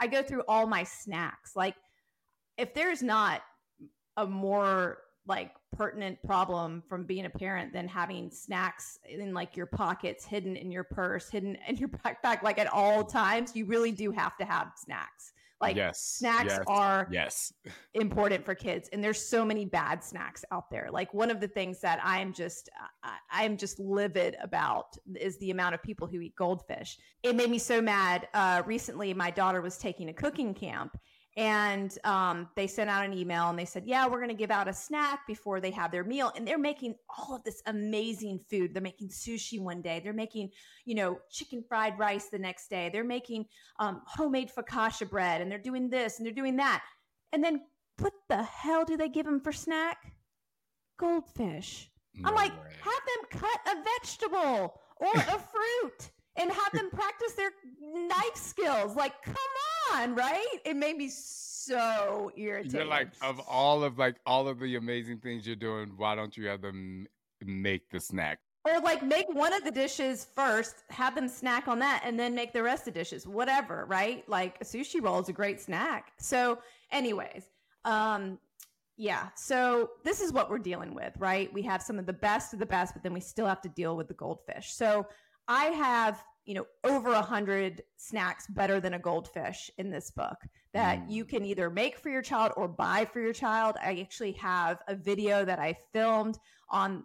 [0.00, 1.56] I go through all my snacks.
[1.56, 1.74] Like
[2.56, 3.42] if there's not
[4.16, 9.66] a more like pertinent problem from being a parent than having snacks in like your
[9.66, 13.54] pockets hidden in your purse hidden in your backpack like at all times.
[13.54, 15.32] You really do have to have snacks.
[15.60, 17.52] Like yes, snacks yes, are yes.
[17.94, 20.88] important for kids and there's so many bad snacks out there.
[20.90, 22.68] Like one of the things that i'm just
[23.04, 26.98] I, i'm just livid about is the amount of people who eat goldfish.
[27.22, 30.98] It made me so mad uh, recently my daughter was taking a cooking camp
[31.36, 34.50] and um, they sent out an email and they said yeah we're going to give
[34.50, 36.32] out a snack before they have their meal.
[36.36, 38.74] And they're making all of this amazing food.
[38.74, 40.00] They're making sushi one day.
[40.02, 40.50] They're making
[40.84, 42.90] you know chicken fried rice the next day.
[42.92, 43.46] They're making
[43.78, 46.82] um, homemade focaccia bread and they're doing this and they're doing that.
[47.32, 47.62] And then
[47.98, 49.98] what the hell do they give them for snack?
[50.98, 51.90] Goldfish.
[52.24, 52.70] I'm like way.
[52.82, 58.94] have them cut a vegetable or a fruit and have them practice their knife skills.
[58.96, 60.58] Like come on right?
[60.64, 65.18] It made me so irritated You're like of all of like all of the amazing
[65.18, 65.92] things you're doing.
[65.96, 67.06] Why don't you have them
[67.44, 68.38] make the snack?
[68.64, 72.34] or like make one of the dishes first have them snack on that and then
[72.34, 74.28] make the rest of the dishes whatever right?
[74.28, 76.12] Like a sushi roll is a great snack.
[76.18, 76.58] So
[76.90, 77.44] anyways
[77.84, 78.38] um
[78.96, 81.52] yeah so this is what we're dealing with right?
[81.52, 83.68] We have some of the best of the best but then we still have to
[83.68, 84.72] deal with the goldfish.
[84.72, 85.06] So
[85.48, 90.36] i have you know over a hundred snacks better than a goldfish in this book
[90.74, 94.32] that you can either make for your child or buy for your child i actually
[94.32, 97.04] have a video that i filmed on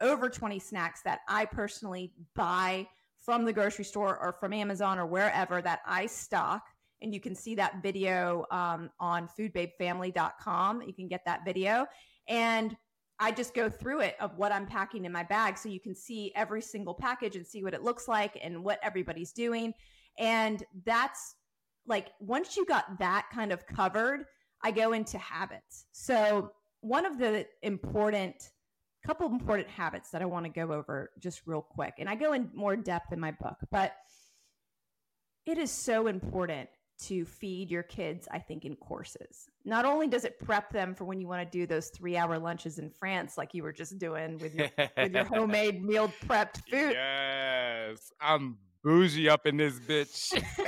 [0.00, 2.86] over 20 snacks that I personally buy
[3.20, 6.62] from the grocery store or from Amazon or wherever that I stock.
[7.02, 10.82] And you can see that video um, on foodbabefamily.com.
[10.82, 11.86] You can get that video.
[12.28, 12.76] And
[13.20, 15.94] I just go through it of what I'm packing in my bag so you can
[15.94, 19.74] see every single package and see what it looks like and what everybody's doing.
[20.18, 21.34] And that's
[21.86, 24.24] like once you got that kind of covered,
[24.62, 25.86] I go into habits.
[25.92, 28.50] So, one of the important
[29.04, 31.94] couple of important habits that I want to go over just real quick.
[31.98, 33.94] And I go in more depth in my book, but
[35.46, 36.68] it is so important
[37.00, 39.48] to feed your kids, I think, in courses.
[39.64, 42.38] Not only does it prep them for when you want to do those three hour
[42.38, 46.62] lunches in France, like you were just doing with your, with your homemade meal prepped
[46.68, 46.92] food.
[46.92, 50.32] Yes, I'm bougie up in this bitch.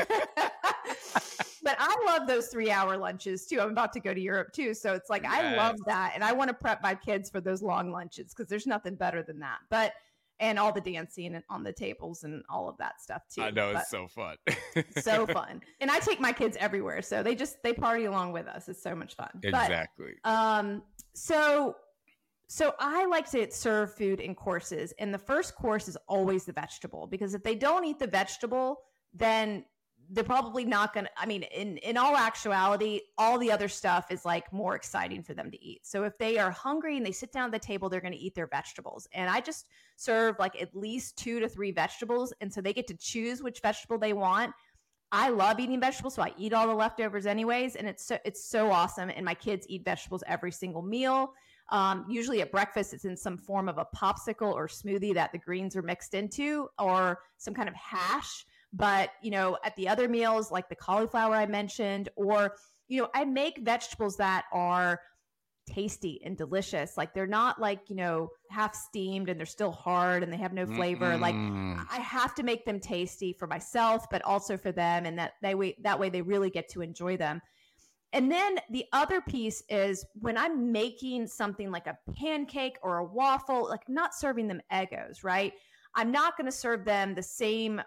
[1.62, 3.61] but I love those three hour lunches too.
[3.61, 4.75] I'm about to go to Europe too.
[4.75, 6.12] So it's like, I love that.
[6.14, 9.23] And I want to prep my kids for those long lunches because there's nothing better
[9.23, 9.59] than that.
[9.71, 9.93] But,
[10.40, 13.42] and all the dancing and on the tables and all of that stuff too.
[13.42, 14.37] I know But it's so fun.
[15.03, 15.61] so fun.
[15.81, 17.03] And I take my kids everywhere.
[17.03, 18.68] So they just, they party along with us.
[18.68, 19.29] It's so much fun.
[19.35, 20.14] But, exactly.
[20.24, 20.83] um,
[21.14, 21.76] so
[22.50, 26.53] so I like to serve food in courses, and the first course is always the
[26.53, 28.81] vegetable because if they don't eat the vegetable,
[29.14, 29.64] then
[30.12, 31.09] they're probably not gonna.
[31.16, 35.35] I mean, in in all actuality, all the other stuff is like more exciting for
[35.35, 35.87] them to eat.
[35.87, 38.35] So if they are hungry and they sit down at the table, they're gonna eat
[38.35, 42.61] their vegetables, and I just serve like at least two to three vegetables, and so
[42.61, 44.53] they get to choose which vegetable they want.
[45.12, 48.44] I love eating vegetables, so I eat all the leftovers anyways, and it's so it's
[48.44, 49.11] so awesome.
[49.11, 51.35] And my kids eat vegetables every single meal.
[51.70, 55.38] Um, usually at breakfast, it's in some form of a popsicle or smoothie that the
[55.38, 58.44] greens are mixed into, or some kind of hash.
[58.72, 62.54] But you know, at the other meals, like the cauliflower I mentioned, or
[62.88, 65.00] you know, I make vegetables that are
[65.68, 66.96] tasty and delicious.
[66.96, 70.52] Like they're not like you know half steamed and they're still hard and they have
[70.52, 71.16] no flavor.
[71.16, 71.85] Like Mm-mm.
[71.90, 75.54] I have to make them tasty for myself, but also for them, and that they
[75.54, 77.40] way that way they really get to enjoy them.
[78.12, 83.04] And then the other piece is when I'm making something like a pancake or a
[83.04, 85.52] waffle, like I'm not serving them Eggos, right?
[85.94, 87.80] I'm not going to serve them the same,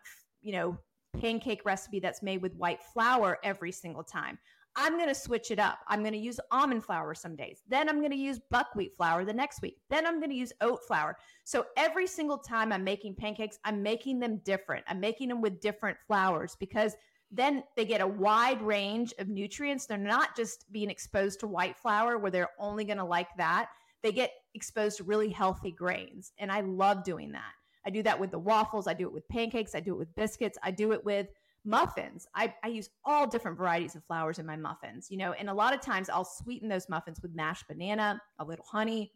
[0.43, 0.77] you know,
[1.19, 4.37] pancake recipe that's made with white flour every single time.
[4.75, 5.79] I'm going to switch it up.
[5.87, 7.61] I'm going to use almond flour some days.
[7.67, 9.77] Then I'm going to use buckwheat flour the next week.
[9.89, 11.15] Then I'm going to use oat flour.
[11.43, 14.83] So every single time I'm making pancakes, I'm making them different.
[14.87, 16.95] I'm making them with different flours because
[17.29, 19.85] then they get a wide range of nutrients.
[19.85, 23.69] They're not just being exposed to white flour where they're only going to like that.
[24.01, 26.31] They get exposed to really healthy grains.
[26.39, 27.53] And I love doing that.
[27.85, 28.87] I do that with the waffles.
[28.87, 29.75] I do it with pancakes.
[29.75, 30.57] I do it with biscuits.
[30.63, 31.27] I do it with
[31.65, 32.27] muffins.
[32.35, 35.53] I, I use all different varieties of flours in my muffins, you know, and a
[35.53, 39.13] lot of times I'll sweeten those muffins with mashed banana, a little honey,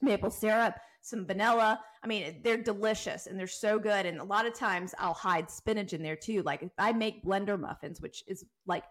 [0.00, 1.80] maple syrup, some vanilla.
[2.02, 4.06] I mean, they're delicious and they're so good.
[4.06, 6.42] And a lot of times I'll hide spinach in there too.
[6.42, 8.84] Like if I make blender muffins, which is like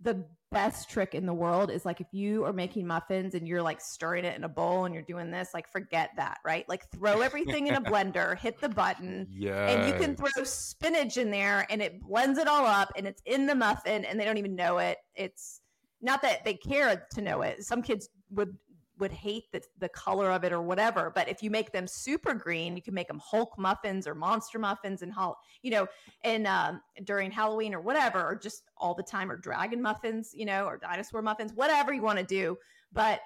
[0.00, 3.62] the best trick in the world, is like if you are making muffins and you're
[3.62, 6.68] like stirring it in a bowl and you're doing this, like forget that, right?
[6.68, 9.68] Like throw everything in a blender, hit the button, Yeah.
[9.68, 13.22] and you can throw spinach in there and it blends it all up and it's
[13.26, 14.98] in the muffin and they don't even know it.
[15.14, 15.60] It's
[16.00, 17.64] not that they care to know it.
[17.64, 18.56] Some kids would
[18.98, 21.12] would hate the, the color of it or whatever.
[21.14, 24.58] But if you make them super green, you can make them Hulk muffins or monster
[24.58, 25.86] muffins and how you know,
[26.24, 30.46] and um, during Halloween or whatever, or just all the time, or dragon muffins, you
[30.46, 32.56] know, or dinosaur muffins, whatever you want to do.
[32.92, 33.20] But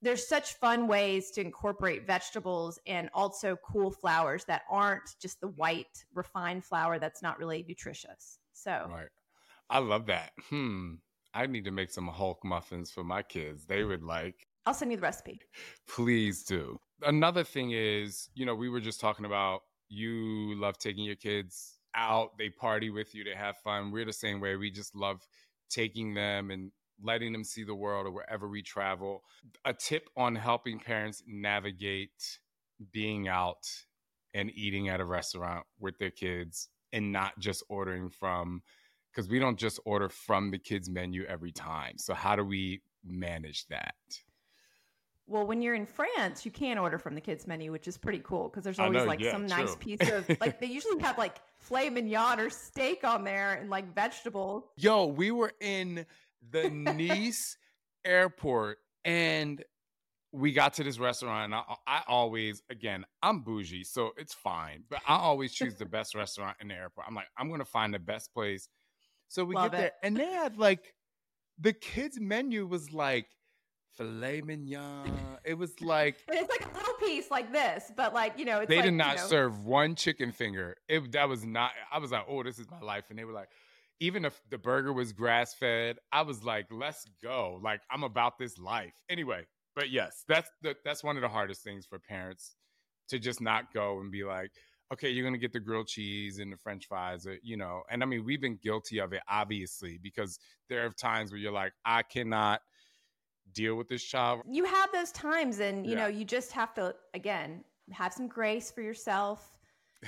[0.00, 5.48] there's such fun ways to incorporate vegetables and also cool flowers that aren't just the
[5.48, 8.38] white refined flour that's not really nutritious.
[8.52, 9.08] So Right.
[9.70, 10.32] I love that.
[10.48, 10.94] Hmm.
[11.34, 13.66] I need to make some Hulk muffins for my kids.
[13.66, 14.47] They would like.
[14.68, 15.40] I'll send you the recipe.
[15.88, 16.78] Please do.
[17.02, 21.78] Another thing is, you know, we were just talking about you love taking your kids
[21.94, 23.90] out, they party with you, they have fun.
[23.90, 24.56] We're the same way.
[24.56, 25.26] We just love
[25.70, 26.70] taking them and
[27.02, 29.22] letting them see the world or wherever we travel.
[29.64, 32.38] A tip on helping parents navigate
[32.92, 33.66] being out
[34.34, 38.60] and eating at a restaurant with their kids and not just ordering from
[39.10, 41.96] because we don't just order from the kids menu every time.
[41.96, 43.94] So how do we manage that?
[45.28, 48.20] Well, when you're in France, you can order from the kids menu, which is pretty
[48.24, 49.96] cool because there's always know, like yeah, some nice true.
[49.96, 53.94] piece of like they usually have like filet mignon or steak on there and like
[53.94, 54.64] vegetables.
[54.76, 56.06] Yo, we were in
[56.50, 57.58] the Nice
[58.04, 59.62] airport and
[60.32, 64.84] we got to this restaurant and I, I always again i'm bougie so it's fine
[64.90, 67.94] but i always choose the best restaurant in the airport i'm like i'm gonna find
[67.94, 68.68] the best place
[69.28, 70.94] so we Love get there and they had like
[71.58, 73.26] the kids menu was like
[73.98, 75.10] filet mignon
[75.44, 78.60] it was like And it's like a little piece like this, but like you know,
[78.60, 80.76] it's they like, did you not know, serve one chicken finger.
[80.88, 81.72] It that was not.
[81.90, 83.48] I was like, oh, this is my life, and they were like,
[84.00, 87.60] even if the burger was grass fed, I was like, let's go.
[87.62, 89.46] Like I'm about this life anyway.
[89.74, 92.56] But yes, that's the, that's one of the hardest things for parents
[93.08, 94.50] to just not go and be like,
[94.92, 97.82] okay, you're gonna get the grilled cheese and the French fries, or you know.
[97.90, 100.38] And I mean, we've been guilty of it, obviously, because
[100.68, 102.60] there are times where you're like, I cannot
[103.58, 104.40] deal with this child.
[104.48, 106.02] you have those times and you Yeah.
[106.02, 109.58] know you just have to again have some grace for yourself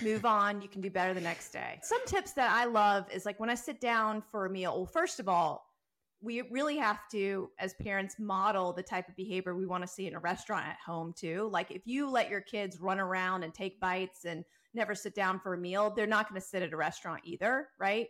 [0.02, 3.26] move on you can do better the next day some tips that i love is
[3.26, 5.66] like when i sit down for a meal well first of all
[6.22, 10.06] we really have to as parents model the type of behavior we want to see
[10.06, 13.52] in a restaurant at home too like if you let your kids run around and
[13.54, 14.44] take bites and
[14.74, 17.68] never sit down for a meal they're not going to sit at a restaurant either
[17.80, 18.06] right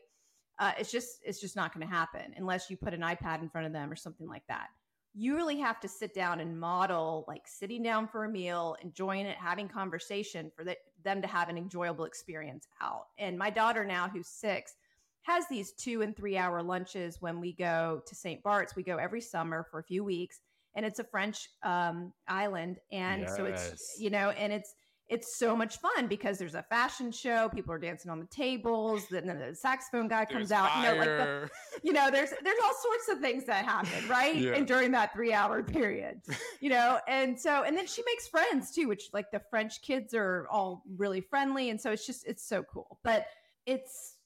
[0.59, 3.49] uh, it's just it's just not going to happen unless you put an ipad in
[3.49, 4.67] front of them or something like that
[5.15, 9.27] you really have to sit down and model like sitting down for a meal, enjoying
[9.27, 13.07] it, having conversation for the, them to have an enjoyable experience out.
[13.19, 14.75] And my daughter now, who's six,
[15.23, 18.43] has these two and three hour lunches when we go to St.
[18.43, 18.77] Bart's.
[18.77, 20.41] We go every summer for a few weeks,
[20.75, 24.75] and it's a French um, island, and so it's you know, and it's
[25.11, 29.07] it's so much fun because there's a fashion show, people are dancing on the tables,
[29.11, 31.51] then the saxophone guy comes There's out, you know, like the,
[31.83, 34.37] you know there's there's all sorts of things that happen right?
[34.37, 34.53] Yeah.
[34.53, 36.21] and during that three hour period
[36.61, 37.01] you know?
[37.09, 40.85] And so and then she makes friends too which like the french kids are all
[40.97, 41.71] really friendly.
[41.71, 42.99] And so it's just it's so cool.
[43.03, 43.27] But
[43.67, 44.17] it's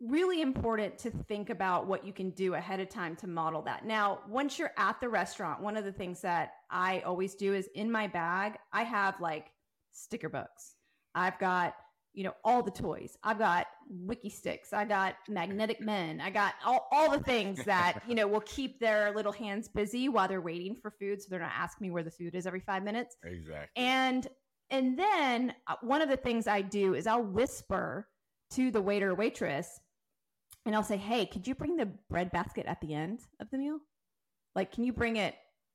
[0.00, 3.84] really important to think about what you can do ahead of time to model that.
[3.84, 7.68] Now once you're at the restaurant one of the things that i always do is
[7.74, 9.50] in my bag i have like
[10.02, 10.76] sticker books.
[11.14, 11.74] I've got
[12.12, 13.16] you know all the toys.
[13.22, 13.66] I've got
[14.06, 14.72] Wikki Stix.
[14.72, 16.20] I got magnetic men.
[16.20, 20.08] I got all, all the things that you know will keep their little hands busy
[20.08, 22.60] while they're waiting for food so they're not asking me where the food is every
[22.60, 23.16] five minutes.
[23.24, 23.68] Exactly.
[23.76, 24.28] and
[24.70, 28.06] and then uh, one of the things i do is i'll whisper
[28.50, 29.80] to the waiter or waitress
[30.64, 33.58] and i'll say hey could you bring the bread basket at the end of the
[33.58, 33.78] meal?
[34.54, 35.34] Like can you bring it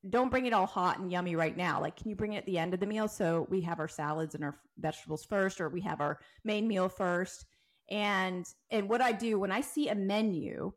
[0.10, 2.46] don't bring it all hot and yummy right now like can you bring it at
[2.46, 5.70] the end of the meal so we have our salads and our vegetables first or
[5.70, 7.46] we have our main meal first
[7.90, 10.72] and and what i do when i see a menu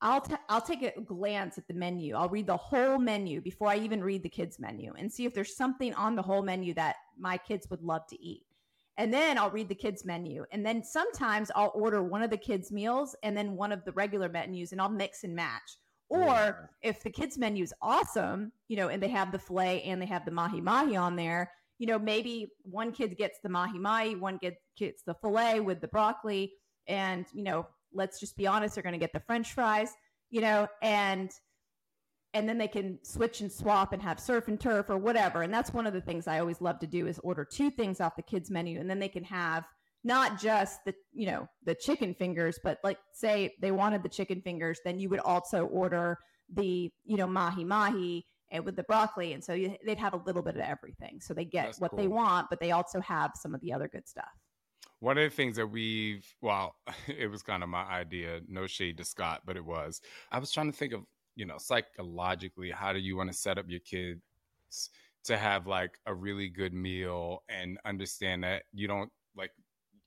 [0.00, 2.14] I'll t- I'll take a glance at the menu.
[2.14, 5.34] I'll read the whole menu before I even read the kids menu and see if
[5.34, 8.44] there's something on the whole menu that my kids would love to eat.
[8.96, 10.44] And then I'll read the kids menu.
[10.52, 13.92] And then sometimes I'll order one of the kids meals and then one of the
[13.92, 15.78] regular menus and I'll mix and match.
[16.10, 20.00] Or if the kids menu is awesome, you know, and they have the filet and
[20.00, 23.78] they have the mahi mahi on there, you know, maybe one kid gets the mahi
[23.78, 26.52] mahi, one kid gets the filet with the broccoli,
[26.86, 29.92] and you know, let's just be honest, they're going to get the French fries,
[30.30, 31.30] you know, and
[32.34, 35.42] and then they can switch and swap and have surf and turf or whatever.
[35.42, 38.00] And that's one of the things I always love to do is order two things
[38.00, 39.64] off the kids menu, and then they can have
[40.04, 44.40] not just the you know the chicken fingers, but like say they wanted the chicken
[44.40, 46.18] fingers, then you would also order
[46.54, 50.22] the you know mahi mahi and with the broccoli, and so you, they'd have a
[50.24, 53.32] little bit of everything, so they get That's what they want, but they also have
[53.34, 54.30] some of the other good stuff.
[55.00, 56.76] One of the things that we've, well,
[57.06, 60.00] it was kind of my idea, no shade to Scott, but it was.
[60.32, 61.02] I was trying to think of,
[61.36, 64.20] you know, psychologically, how do you want to set up your kids
[65.24, 69.50] to have like a really good meal and understand that you don't like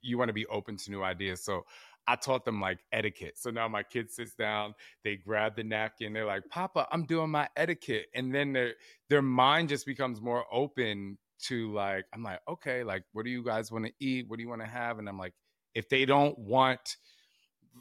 [0.02, 1.44] you want to be open to new ideas.
[1.44, 1.66] So
[2.08, 3.38] I taught them like etiquette.
[3.38, 4.74] So now my kid sits down,
[5.04, 8.74] they grab the napkin, they're like, "Papa, I'm doing my etiquette," and then their
[9.10, 13.44] their mind just becomes more open to like, I'm like, okay, like, what do you
[13.44, 14.28] guys want to eat?
[14.28, 15.00] What do you want to have?
[15.00, 15.34] And I'm like,
[15.74, 16.98] if they don't want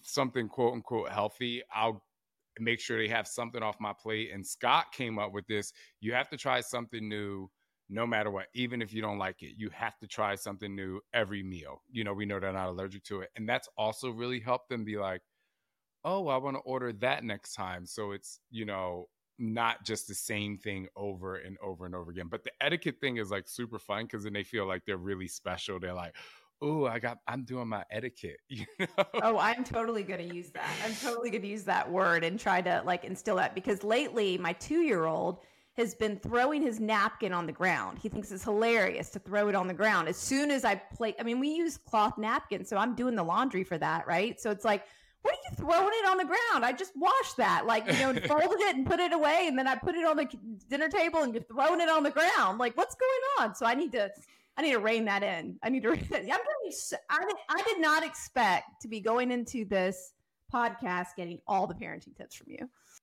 [0.03, 2.03] something quote unquote healthy, I'll
[2.59, 4.31] make sure they have something off my plate.
[4.33, 7.51] And Scott came up with this: you have to try something new
[7.91, 11.01] no matter what, even if you don't like it, you have to try something new
[11.13, 11.83] every meal.
[11.91, 13.31] You know, we know they're not allergic to it.
[13.37, 15.23] And that's also really helped them be like,
[16.05, 17.85] oh, I want to order that next time.
[17.85, 22.29] So it's, you know, not just the same thing over and over and over again.
[22.31, 25.29] But the etiquette thing is like super fun because then they feel like they're really
[25.29, 25.81] special.
[25.81, 26.15] They're like,
[26.63, 28.39] oh, I got, I'm doing my etiquette.
[28.49, 29.05] You know?
[29.15, 30.71] Oh, I'm totally going to use that.
[30.85, 34.39] I'm totally going to use that word and try to like instill that because lately
[34.39, 35.41] my two year old,
[35.81, 37.99] has been throwing his napkin on the ground.
[37.99, 40.09] He thinks it's hilarious to throw it on the ground.
[40.09, 43.23] As soon as I play, I mean, we use cloth napkins, so I'm doing the
[43.23, 44.39] laundry for that, right?
[44.41, 44.85] So it's like,
[45.23, 46.65] what are you throwing it on the ground?
[46.65, 49.67] I just washed that, like you know, folded it and put it away, and then
[49.67, 50.29] I put it on the
[50.69, 52.59] dinner table, and you're throwing it on the ground.
[52.59, 53.55] Like, what's going on?
[53.55, 54.11] So I need to,
[54.57, 55.59] I need to rein that in.
[55.63, 55.91] I need to.
[55.93, 56.99] Rein that, I'm to.
[57.11, 60.13] I did, I did not expect to be going into this
[60.53, 62.69] podcast getting all the parenting tips from you.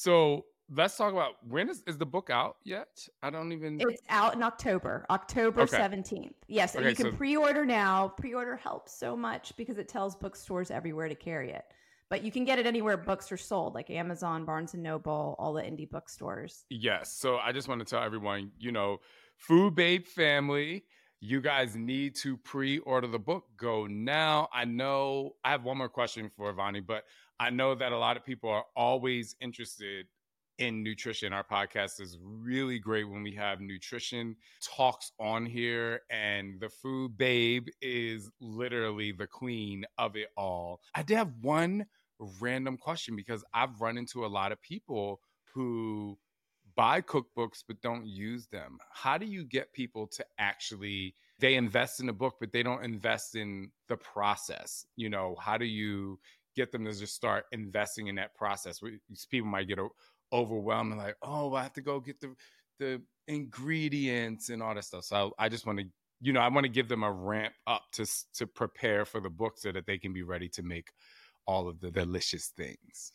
[0.00, 3.06] So let's talk about when is, is the book out yet?
[3.22, 3.78] I don't even.
[3.82, 5.76] It's out in October, October Okay.
[5.76, 6.32] 17th.
[6.48, 8.08] Yes, and Okay, you can so- pre order now.
[8.08, 11.66] Pre order helps so much because it tells bookstores everywhere to carry it.
[12.08, 15.52] But you can get it anywhere books are sold, like Amazon, Barnes and Noble, all
[15.52, 16.64] the indie bookstores.
[16.70, 17.12] Yes.
[17.12, 19.00] So I just want to tell everyone, you know,
[19.36, 20.86] Food Babe family,
[21.20, 23.44] you guys need to pre-order the book.
[23.58, 24.48] Go now.
[24.52, 27.04] I know I have one more question for Vani, but
[27.40, 30.06] I know that a lot of people are always interested
[30.58, 31.32] in nutrition.
[31.32, 37.16] Our podcast is really great when we have nutrition talks on here, and the food
[37.16, 40.82] babe is literally the queen of it all.
[40.94, 41.86] I did have one
[42.42, 45.22] random question because I've run into a lot of people
[45.54, 46.18] who
[46.76, 48.78] buy cookbooks but don't use them.
[48.92, 52.84] How do you get people to actually they invest in a book but they don't
[52.84, 54.84] invest in the process?
[54.96, 56.18] You know, how do you
[56.56, 58.80] get them to just start investing in that process?
[59.30, 59.78] People might get
[60.32, 62.34] overwhelmed and like, "Oh, I have to go get the
[62.78, 65.86] the ingredients and all that stuff." So I just want to
[66.20, 69.30] you know, I want to give them a ramp up to to prepare for the
[69.30, 70.92] book so that they can be ready to make
[71.46, 73.12] all of the delicious things.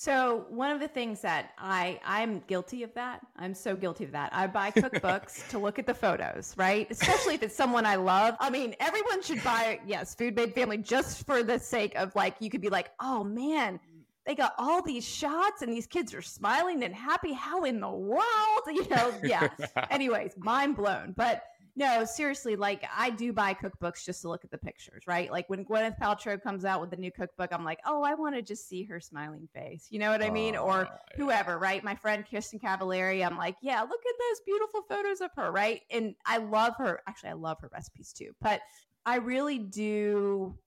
[0.00, 3.20] So one of the things that I I'm guilty of that.
[3.36, 4.30] I'm so guilty of that.
[4.32, 6.90] I buy cookbooks to look at the photos, right?
[6.90, 8.34] Especially if it's someone I love.
[8.40, 12.34] I mean, everyone should buy yes, Food Babe Family just for the sake of like
[12.40, 13.78] you could be like, "Oh man,
[14.24, 17.34] they got all these shots and these kids are smiling and happy.
[17.34, 18.24] How in the world?"
[18.68, 19.48] You know, yeah.
[19.90, 21.12] Anyways, mind blown.
[21.14, 21.42] But
[21.76, 25.30] no, seriously, like I do buy cookbooks just to look at the pictures, right?
[25.30, 28.34] Like when Gwyneth Paltrow comes out with a new cookbook, I'm like, oh, I want
[28.34, 29.86] to just see her smiling face.
[29.90, 30.56] You know what I mean?
[30.56, 31.16] or ah, yeah.
[31.16, 31.82] whoever, right?
[31.82, 35.80] My friend Kristin Cavallari, I'm like, yeah, look at those beautiful photos of her, right?
[35.90, 37.00] And I love her.
[37.06, 38.32] Actually, I love her recipes too.
[38.40, 38.60] But
[39.06, 40.58] I really do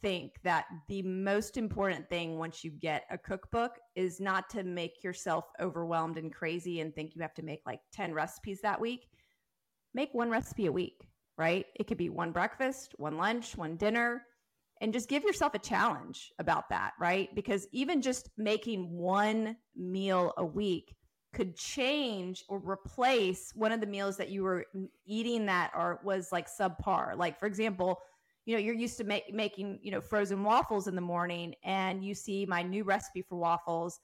[0.00, 5.04] think that the most important thing once you get a cookbook is not to make
[5.04, 9.08] yourself overwhelmed and crazy and think you have to make like 10 recipes that week.
[9.94, 11.06] Make one recipe a week,
[11.38, 11.66] right?
[11.76, 14.22] It could be one breakfast, one lunch, one dinner,
[14.80, 17.34] and just give yourself a challenge about that, right?
[17.34, 20.94] Because even just making one meal a week
[21.32, 24.64] could change or replace one of the meals that you were
[25.06, 27.16] eating that are was like subpar.
[27.16, 27.98] Like for example,
[28.46, 32.04] you know, you're used to make, making, you know, frozen waffles in the morning and
[32.04, 33.98] you see my new recipe for waffles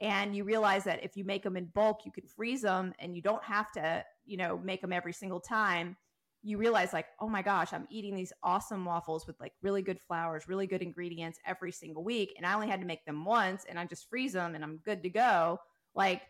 [0.00, 3.16] and you realize that if you make them in bulk, you can freeze them and
[3.16, 5.96] you don't have to, you know, make them every single time.
[6.42, 10.00] You realize like, oh my gosh, I'm eating these awesome waffles with like really good
[10.00, 13.64] flours, really good ingredients every single week and I only had to make them once
[13.68, 15.58] and I just freeze them and I'm good to go.
[15.94, 16.22] Like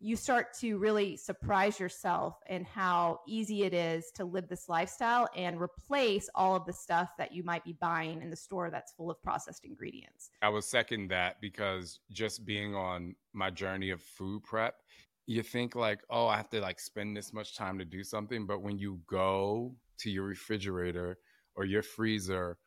[0.00, 5.28] you start to really surprise yourself in how easy it is to live this lifestyle
[5.34, 8.92] and replace all of the stuff that you might be buying in the store that's
[8.92, 10.30] full of processed ingredients.
[10.42, 14.82] I would second that because just being on my journey of food prep,
[15.26, 18.46] you think like, oh, I have to like spend this much time to do something.
[18.46, 21.18] But when you go to your refrigerator
[21.54, 22.58] or your freezer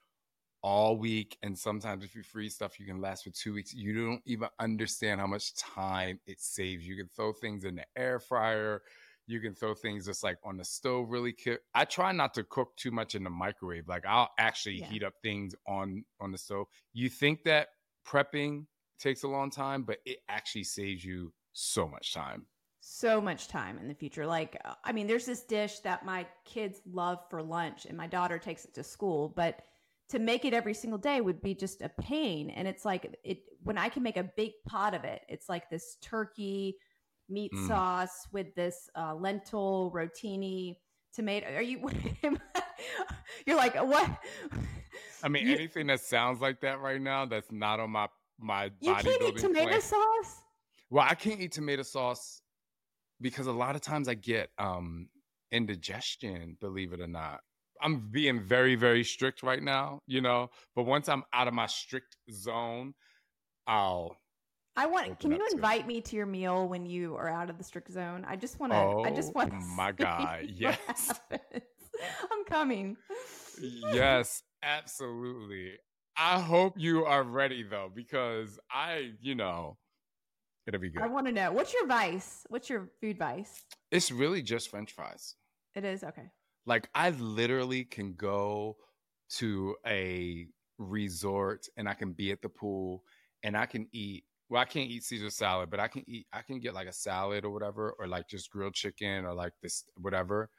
[0.61, 1.37] all week.
[1.43, 3.73] And sometimes if you freeze stuff, you can last for two weeks.
[3.73, 6.85] You don't even understand how much time it saves.
[6.85, 8.81] You can throw things in the air fryer.
[9.27, 11.61] You can throw things just like on the stove really quick.
[11.75, 13.87] I try not to cook too much in the microwave.
[13.87, 14.87] Like I'll actually yeah.
[14.87, 16.67] heat up things on on the stove.
[16.93, 17.69] You think that
[18.05, 18.65] prepping
[18.99, 22.45] takes a long time, but it actually saves you so much time
[22.89, 24.25] so much time in the future.
[24.25, 28.07] Like, uh, I mean, there's this dish that my kids love for lunch, and my
[28.07, 29.61] daughter takes it to school, but
[30.09, 32.49] to make it every single day would be just a pain.
[32.49, 35.69] And it's like it when I can make a big pot of it, it's like
[35.69, 36.77] this turkey
[37.29, 37.67] meat mm.
[37.67, 40.77] sauce with this uh, lentil rotini
[41.13, 41.53] tomato.
[41.53, 41.89] Are you?
[43.45, 44.09] you're like what?
[45.23, 48.07] I mean, you, anything that sounds like that right now that's not on my
[48.39, 49.81] my you can't eat tomato plan.
[49.81, 50.41] sauce.
[50.89, 52.41] Well, I can't eat tomato sauce
[53.19, 55.09] because a lot of times I get um
[55.51, 56.57] indigestion.
[56.59, 57.39] Believe it or not.
[57.81, 60.49] I'm being very, very strict right now, you know.
[60.75, 62.93] But once I'm out of my strict zone,
[63.67, 64.17] I'll.
[64.75, 65.19] I want.
[65.19, 68.25] Can you invite me to your meal when you are out of the strict zone?
[68.27, 68.77] I just want to.
[68.77, 69.53] Oh, I just want.
[69.75, 70.45] my God!
[70.47, 71.19] Yes.
[72.31, 72.95] I'm coming.
[73.59, 75.73] yes, absolutely.
[76.15, 79.77] I hope you are ready though, because I, you know,
[80.67, 81.01] it'll be good.
[81.01, 82.45] I want to know what's your vice.
[82.49, 83.63] What's your food vice?
[83.91, 85.35] It's really just French fries.
[85.75, 86.29] It is okay.
[86.65, 88.77] Like I literally can go
[89.37, 90.47] to a
[90.77, 93.03] resort and I can be at the pool
[93.43, 96.41] and I can eat well, I can't eat Caesar salad, but I can eat I
[96.41, 99.83] can get like a salad or whatever, or like just grilled chicken or like this
[99.97, 100.49] whatever.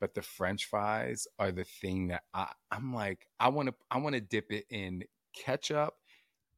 [0.00, 4.20] But the French fries are the thing that I, I'm like, I wanna I wanna
[4.20, 5.02] dip it in
[5.34, 5.94] ketchup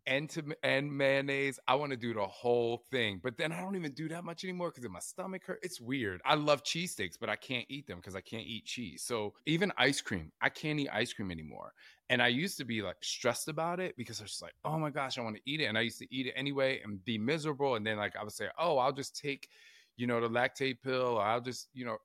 [0.06, 1.58] and to and mayonnaise.
[1.68, 4.44] I want to do the whole thing, but then I don't even do that much
[4.44, 5.60] anymore because my stomach hurt.
[5.62, 6.20] It's weird.
[6.24, 9.02] I love cheesesteaks, but I can't eat them because I can't eat cheese.
[9.04, 11.72] So even ice cream, I can't eat ice cream anymore.
[12.08, 14.90] And I used to be like stressed about it because I was like, oh my
[14.90, 17.18] gosh, I want to eat it, and I used to eat it anyway and be
[17.18, 17.76] miserable.
[17.76, 19.48] And then like I would say, oh, I'll just take,
[19.96, 21.98] you know, the Lactaid pill, or I'll just, you know,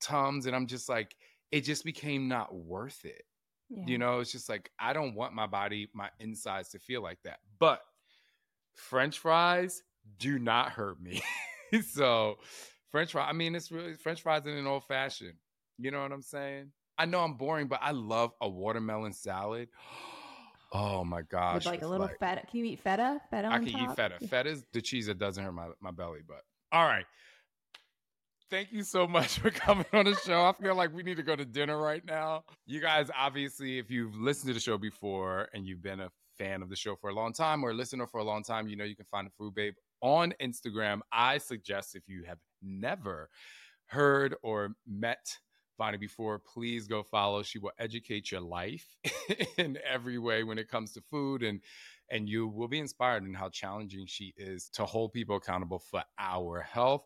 [0.00, 1.16] tums, and I'm just like,
[1.50, 3.22] it just became not worth it.
[3.70, 3.84] Yeah.
[3.86, 7.18] You know, it's just like I don't want my body, my insides to feel like
[7.24, 7.38] that.
[7.58, 7.80] But
[8.74, 9.82] French fries
[10.18, 11.22] do not hurt me.
[11.82, 12.38] so
[12.90, 15.34] French fry, I mean, it's really French fries in an old fashioned.
[15.78, 16.70] You know what I'm saying?
[16.96, 19.68] I know I'm boring, but I love a watermelon salad.
[20.76, 21.54] Oh my gosh!
[21.54, 22.42] With like a little like, feta.
[22.50, 23.20] Can you eat feta?
[23.30, 23.46] Feta.
[23.46, 23.90] I can top?
[23.90, 24.18] eat feta.
[24.26, 26.18] Feta is the cheese that doesn't hurt my, my belly.
[26.26, 26.40] But
[26.72, 27.06] all right,
[28.50, 30.44] Thank you so much for coming on the show.
[30.44, 32.44] I feel like we need to go to dinner right now.
[32.66, 36.62] You guys, obviously, if you've listened to the show before and you've been a fan
[36.62, 38.76] of the show for a long time or a listener for a long time, you
[38.76, 41.00] know you can find Food Babe on Instagram.
[41.12, 43.30] I suggest if you have never
[43.86, 45.38] heard or met
[45.80, 47.42] Vani before, please go follow.
[47.42, 48.96] She will educate your life
[49.58, 51.60] in every way when it comes to food and
[52.10, 56.02] and you will be inspired in how challenging she is to hold people accountable for
[56.18, 57.04] our health.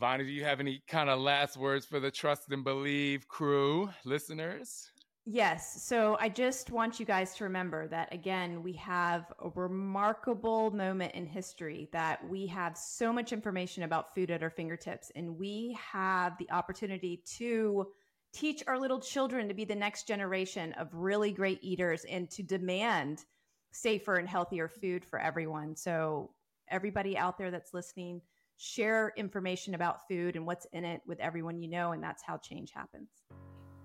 [0.00, 3.90] Vani, do you have any kind of last words for the Trust and Believe crew
[4.04, 4.90] listeners?
[5.24, 5.84] Yes.
[5.84, 11.14] So I just want you guys to remember that again, we have a remarkable moment
[11.14, 15.78] in history that we have so much information about food at our fingertips, and we
[15.92, 17.86] have the opportunity to
[18.32, 22.42] teach our little children to be the next generation of really great eaters and to
[22.42, 23.24] demand
[23.70, 25.76] safer and healthier food for everyone.
[25.76, 26.30] So,
[26.68, 28.22] everybody out there that's listening,
[28.56, 31.92] share information about food and what's in it with everyone you know.
[31.92, 33.08] And that's how change happens.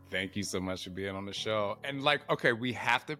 [0.09, 1.77] Thank you so much for being on the show.
[1.83, 3.17] And like, okay, we have to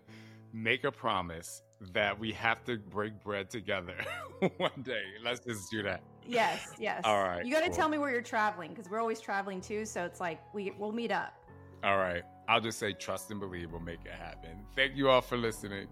[0.54, 1.62] make a promise
[1.94, 3.96] that we have to break bread together
[4.58, 5.04] one day.
[5.24, 6.02] Let's just do that.
[6.26, 7.02] Yes, yes.
[7.04, 7.46] All right.
[7.46, 7.76] You got to cool.
[7.76, 9.86] tell me where you're traveling because we're always traveling too.
[9.86, 11.34] So it's like we we'll meet up.
[11.84, 12.24] All right.
[12.50, 13.72] I'll just say trust and believe.
[13.72, 14.66] We'll make it happen.
[14.76, 15.88] Thank you all for listening.